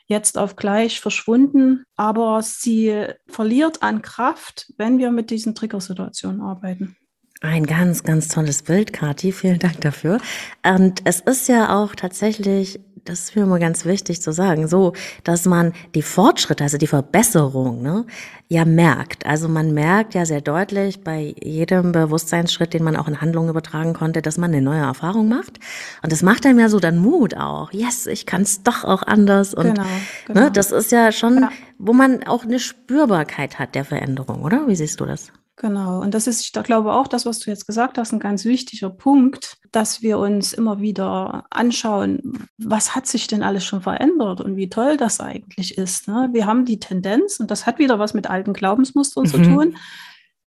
[0.06, 6.96] jetzt auf gleich verschwunden, aber sie verliert an Kraft, wenn wir mit diesen Triggersituationen arbeiten.
[7.40, 9.32] Ein ganz, ganz tolles Bild, Kathi.
[9.32, 10.20] Vielen Dank dafür.
[10.66, 14.92] Und es ist ja auch tatsächlich das ist mir immer ganz wichtig zu sagen, so,
[15.24, 18.04] dass man die Fortschritte, also die Verbesserung, ne,
[18.48, 19.26] ja merkt.
[19.26, 23.94] Also man merkt ja sehr deutlich bei jedem Bewusstseinsschritt, den man auch in Handlungen übertragen
[23.94, 25.58] konnte, dass man eine neue Erfahrung macht.
[26.02, 27.72] Und das macht einem ja so dann Mut auch.
[27.72, 29.54] Yes, ich kann es doch auch anders.
[29.54, 29.86] Und genau,
[30.26, 30.40] genau.
[30.40, 31.50] Ne, das ist ja schon, ja.
[31.78, 34.68] wo man auch eine Spürbarkeit hat der Veränderung, oder?
[34.68, 35.32] Wie siehst du das?
[35.60, 38.44] Genau, und das ist, ich glaube auch, das, was du jetzt gesagt hast, ein ganz
[38.44, 44.40] wichtiger Punkt, dass wir uns immer wieder anschauen, was hat sich denn alles schon verändert
[44.40, 46.06] und wie toll das eigentlich ist.
[46.06, 46.30] Ne?
[46.32, 49.28] Wir haben die Tendenz, und das hat wieder was mit alten Glaubensmustern mhm.
[49.28, 49.76] zu tun,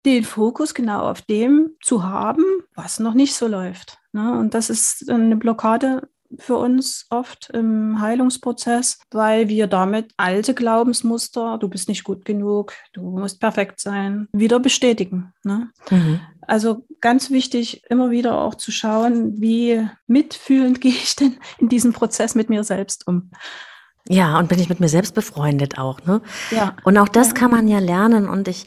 [0.05, 2.43] den Fokus genau auf dem zu haben,
[2.75, 3.99] was noch nicht so läuft.
[4.11, 4.37] Ne?
[4.37, 11.57] Und das ist eine Blockade für uns oft im Heilungsprozess, weil wir damit alte Glaubensmuster,
[11.57, 15.33] du bist nicht gut genug, du musst perfekt sein, wieder bestätigen.
[15.43, 15.69] Ne?
[15.89, 16.19] Mhm.
[16.41, 21.93] Also ganz wichtig, immer wieder auch zu schauen, wie mitfühlend gehe ich denn in diesem
[21.93, 23.31] Prozess mit mir selbst um.
[24.09, 26.21] Ja, und bin ich mit mir selbst befreundet auch, ne?
[26.51, 26.77] Ja.
[26.85, 27.33] Und auch das ja.
[27.33, 28.29] kann man ja lernen.
[28.29, 28.65] Und ich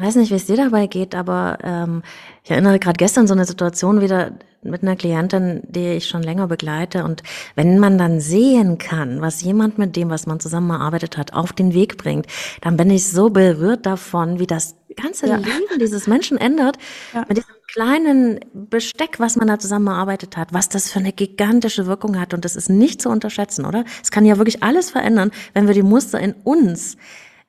[0.00, 2.02] weiß nicht, wie es dir dabei geht, aber ähm,
[2.44, 4.32] ich erinnere gerade gestern so eine Situation wieder
[4.62, 7.04] mit einer Klientin, die ich schon länger begleite.
[7.04, 7.22] Und
[7.54, 11.74] wenn man dann sehen kann, was jemand mit dem, was man zusammengearbeitet hat, auf den
[11.74, 12.26] Weg bringt,
[12.60, 15.36] dann bin ich so berührt davon, wie das ganze ja.
[15.36, 16.76] Leben dieses Menschen ändert.
[17.14, 17.24] Ja.
[17.28, 22.18] Mit diesem kleinen Besteck, was man da zusammengearbeitet hat, was das für eine gigantische Wirkung
[22.18, 22.34] hat.
[22.34, 23.84] Und das ist nicht zu unterschätzen, oder?
[24.02, 26.96] Es kann ja wirklich alles verändern, wenn wir die Muster in uns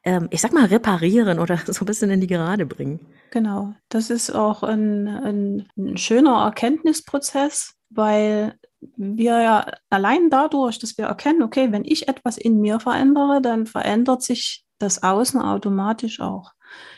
[0.04, 3.00] ähm, ich sag mal, reparieren oder so ein bisschen in die Gerade bringen.
[3.32, 8.56] Genau, das ist auch ein, ein, ein schöner Erkenntnisprozess, weil
[8.96, 13.66] wir ja allein dadurch, dass wir erkennen, okay, wenn ich etwas in mir verändere, dann
[13.66, 16.54] verändert sich das Außen automatisch auch.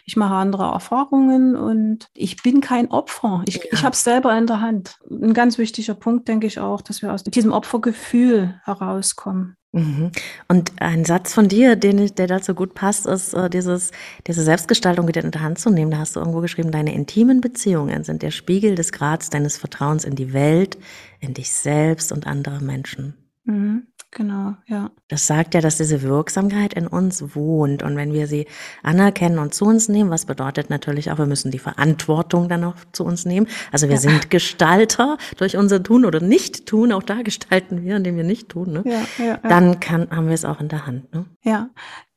[0.06, 3.43] Ich mache andere Erfahrungen und ich bin kein Opfer.
[3.47, 3.64] Ich, ja.
[3.72, 4.97] ich habe es selber in der Hand.
[5.10, 9.58] Ein ganz wichtiger Punkt, denke ich auch, dass wir aus diesem Opfergefühl herauskommen.
[9.74, 10.12] Mhm.
[10.49, 13.91] Und ein Satz von dir, den ich, der dazu gut passt, ist äh, dieses,
[14.28, 15.91] diese Selbstgestaltung wieder in der Hand zu nehmen.
[15.91, 20.04] Da hast du irgendwo geschrieben, deine intimen Beziehungen sind der Spiegel des Grads deines Vertrauens
[20.04, 20.78] in die Welt,
[21.20, 23.16] in dich selbst und andere Menschen.
[23.45, 23.88] Mhm.
[24.14, 24.91] Genau, ja.
[25.07, 27.82] Das sagt ja, dass diese Wirksamkeit in uns wohnt.
[27.82, 28.45] Und wenn wir sie
[28.84, 32.76] anerkennen und zu uns nehmen, was bedeutet natürlich auch, wir müssen die Verantwortung dann auch
[32.91, 33.47] zu uns nehmen.
[33.72, 34.01] Also wir ja.
[34.01, 36.91] sind Gestalter durch unser Tun oder Nicht-Tun.
[36.91, 38.74] Auch da gestalten wir, indem wir nicht tun.
[38.74, 38.84] Ne?
[38.86, 39.38] Ja, ja.
[39.38, 41.14] Dann kann, haben wir es auch in der Hand.
[41.14, 41.26] Ne?
[41.43, 41.70] Ja,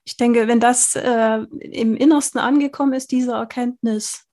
[0.05, 4.25] ich denke, wenn das äh, im Innersten angekommen ist, diese Erkenntnis,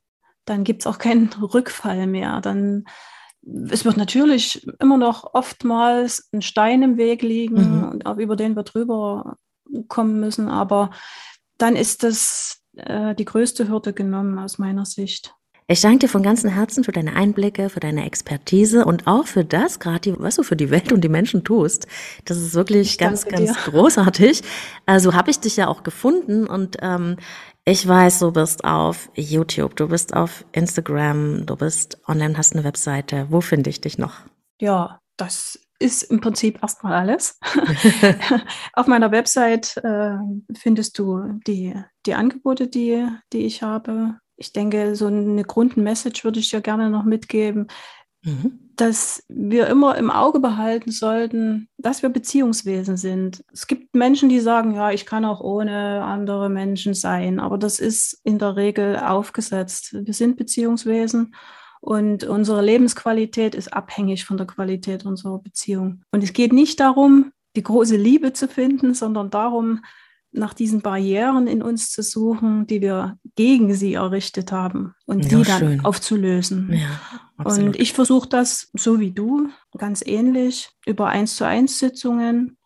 [0.46, 2.42] dann gibt es auch keinen Rückfall mehr.
[2.42, 2.86] Dann
[3.44, 8.20] es wird natürlich immer noch oftmals ein Stein im Weg liegen, mhm.
[8.20, 9.38] über den wir drüber
[9.88, 10.92] kommen müssen, aber
[11.58, 15.34] dann ist das äh, die größte Hürde genommen aus meiner Sicht.
[15.68, 19.46] Ich danke dir von ganzem Herzen für deine Einblicke, für deine Expertise und auch für
[19.46, 21.88] das, gerade was du für die Welt und die Menschen tust.
[22.26, 24.42] Das ist wirklich ich ganz, ganz großartig.
[24.86, 27.16] Also habe ich dich ja auch gefunden und ähm,
[27.66, 32.64] ich weiß, du bist auf YouTube, du bist auf Instagram, du bist online, hast eine
[32.64, 33.28] Webseite.
[33.30, 34.22] Wo finde ich dich noch?
[34.60, 37.40] Ja, das ist im Prinzip erstmal alles.
[38.74, 40.18] auf meiner Website äh,
[40.58, 44.18] findest du die, die Angebote, die, die ich habe.
[44.38, 47.68] Ich denke, so eine Grundmessage würde ich dir gerne noch mitgeben.
[48.24, 48.60] Mhm.
[48.76, 53.44] Dass wir immer im Auge behalten sollten, dass wir Beziehungswesen sind.
[53.52, 57.80] Es gibt Menschen, die sagen, ja, ich kann auch ohne andere Menschen sein, aber das
[57.80, 59.94] ist in der Regel aufgesetzt.
[59.94, 61.36] Wir sind Beziehungswesen
[61.82, 66.04] und unsere Lebensqualität ist abhängig von der Qualität unserer Beziehung.
[66.12, 69.82] Und es geht nicht darum, die große Liebe zu finden, sondern darum,
[70.32, 75.38] nach diesen Barrieren in uns zu suchen, die wir gegen sie errichtet haben und ja,
[75.38, 75.86] die dann schön.
[75.86, 76.72] aufzulösen.
[76.72, 77.00] Ja,
[77.46, 82.58] und ich versuche das so wie du, ganz ähnlich, über eins zu eins Sitzungen,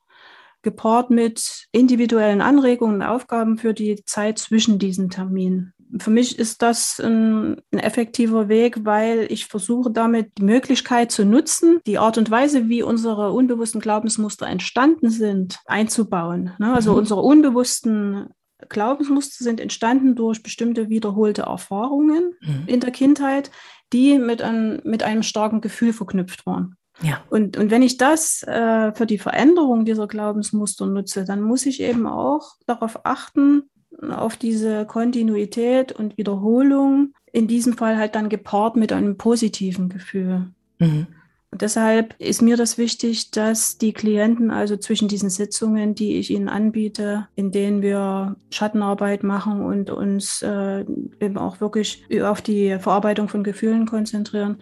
[0.61, 6.61] gepaart mit individuellen Anregungen und Aufgaben für die Zeit zwischen diesen Terminen für mich ist
[6.61, 12.17] das ein, ein, effektiver Weg, weil ich versuche damit die Möglichkeit zu nutzen, die Art
[12.17, 16.51] und Weise, wie unsere unbewussten Glaubensmuster entstanden sind, einzubauen.
[16.57, 16.73] Ne?
[16.73, 16.99] Also mhm.
[16.99, 18.30] unsere unbewussten
[18.70, 22.64] Glaubensmuster sind entstanden durch bestimmte wiederholte Erfahrungen mhm.
[22.68, 23.51] in der Kindheit,
[23.93, 26.76] die mit, ein, mit einem starken Gefühl verknüpft waren.
[27.01, 27.22] Ja.
[27.30, 31.82] Und, und wenn ich das äh, für die Veränderung dieser Glaubensmuster nutze, dann muss ich
[31.82, 33.64] eben auch darauf achten,
[34.10, 40.51] auf diese Kontinuität und Wiederholung, in diesem Fall halt dann gepaart mit einem positiven Gefühl.
[40.80, 41.08] Mhm.
[41.62, 46.49] Deshalb ist mir das wichtig, dass die Klienten also zwischen diesen Sitzungen, die ich ihnen
[46.49, 50.82] anbiete, in denen wir Schattenarbeit machen und uns äh,
[51.20, 54.62] eben auch wirklich auf die Verarbeitung von Gefühlen konzentrieren,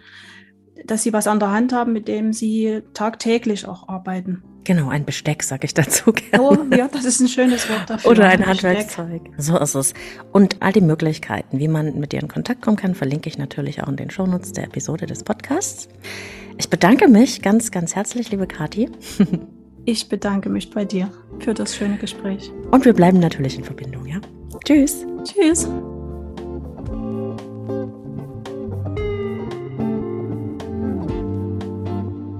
[0.86, 4.42] dass sie was an der Hand haben, mit dem sie tagtäglich auch arbeiten.
[4.64, 6.42] Genau, ein Besteck, sag ich dazu gerne.
[6.42, 8.10] Oh, ja, das ist ein schönes Wort dafür.
[8.10, 9.22] Oder ein, ein Handwerkszeug.
[9.36, 9.94] So ist es.
[10.32, 13.82] Und all die Möglichkeiten, wie man mit dir in Kontakt kommen kann, verlinke ich natürlich
[13.82, 15.88] auch in den Shownotes der Episode des Podcasts.
[16.58, 18.88] Ich bedanke mich ganz, ganz herzlich, liebe Kati.
[19.86, 22.50] Ich bedanke mich bei dir für das schöne Gespräch.
[22.70, 24.18] Und wir bleiben natürlich in Verbindung, ja?
[24.64, 25.04] Tschüss.
[25.24, 25.68] Tschüss.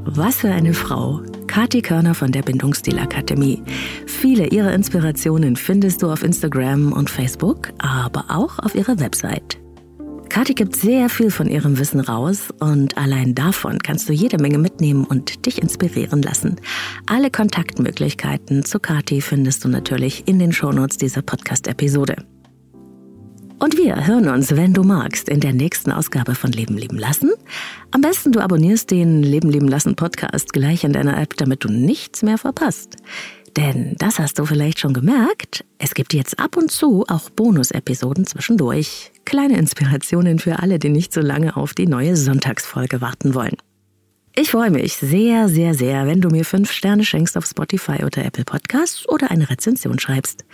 [0.07, 1.21] Was für eine Frau.
[1.47, 3.62] Kati Körner von der Bindungsstilakademie.
[4.07, 9.59] Viele ihrer Inspirationen findest du auf Instagram und Facebook, aber auch auf ihrer Website.
[10.35, 14.59] Kati gibt sehr viel von ihrem Wissen raus und allein davon kannst du jede Menge
[14.59, 16.57] mitnehmen und dich inspirieren lassen.
[17.07, 22.16] Alle Kontaktmöglichkeiten zu Kati findest du natürlich in den Shownotes dieser Podcast-Episode.
[23.61, 27.30] Und wir hören uns, wenn du magst, in der nächsten Ausgabe von Leben leben lassen.
[27.93, 31.68] Am besten du abonnierst den Leben leben lassen Podcast gleich in deiner App, damit du
[31.68, 32.97] nichts mehr verpasst.
[33.57, 38.27] Denn das hast du vielleicht schon gemerkt, es gibt jetzt ab und zu auch Bonus-Episoden
[38.27, 39.13] zwischendurch.
[39.25, 43.57] Kleine Inspirationen für alle, die nicht so lange auf die neue Sonntagsfolge warten wollen.
[44.37, 48.25] Ich freue mich sehr, sehr, sehr, wenn du mir fünf Sterne schenkst auf Spotify oder
[48.25, 50.45] Apple Podcasts oder eine Rezension schreibst.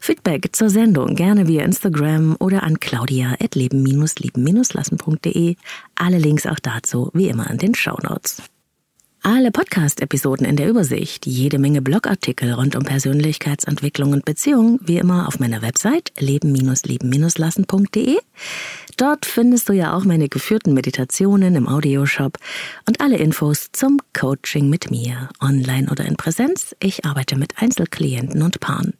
[0.00, 5.56] Feedback zur Sendung gerne via Instagram oder an claudia.leben-lieben-lassen.de.
[5.94, 8.42] Alle Links auch dazu wie immer in den Show Notes.
[9.24, 15.28] Alle Podcast-Episoden in der Übersicht, jede Menge Blogartikel rund um Persönlichkeitsentwicklung und Beziehung, wie immer
[15.28, 18.18] auf meiner Website leben-lieben-lassen.de.
[18.96, 22.36] Dort findest du ja auch meine geführten Meditationen im Audioshop
[22.88, 26.74] und alle Infos zum Coaching mit mir, online oder in Präsenz.
[26.80, 28.94] Ich arbeite mit Einzelklienten und Paaren.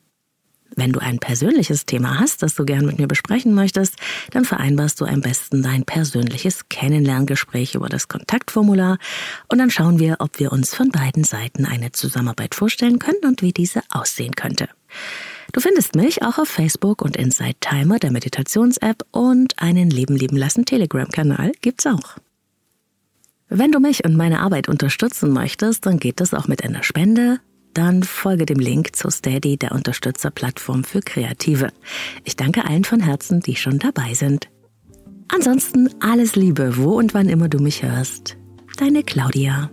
[0.74, 3.96] Wenn du ein persönliches Thema hast, das du gern mit mir besprechen möchtest,
[4.30, 8.98] dann vereinbarst du am besten dein persönliches Kennenlerngespräch über das Kontaktformular
[9.48, 13.42] und dann schauen wir, ob wir uns von beiden Seiten eine Zusammenarbeit vorstellen können und
[13.42, 14.68] wie diese aussehen könnte.
[15.52, 20.36] Du findest mich auch auf Facebook und Inside Timer, der Meditations-App und einen Leben lieben
[20.36, 22.16] lassen Telegram-Kanal gibt's auch.
[23.48, 27.40] Wenn du mich und meine Arbeit unterstützen möchtest, dann geht das auch mit einer Spende,
[27.74, 31.68] dann folge dem Link zu Steady, der Unterstützerplattform für Kreative.
[32.24, 34.48] Ich danke allen von Herzen, die schon dabei sind.
[35.28, 38.36] Ansonsten alles Liebe, wo und wann immer du mich hörst.
[38.78, 39.70] Deine Claudia.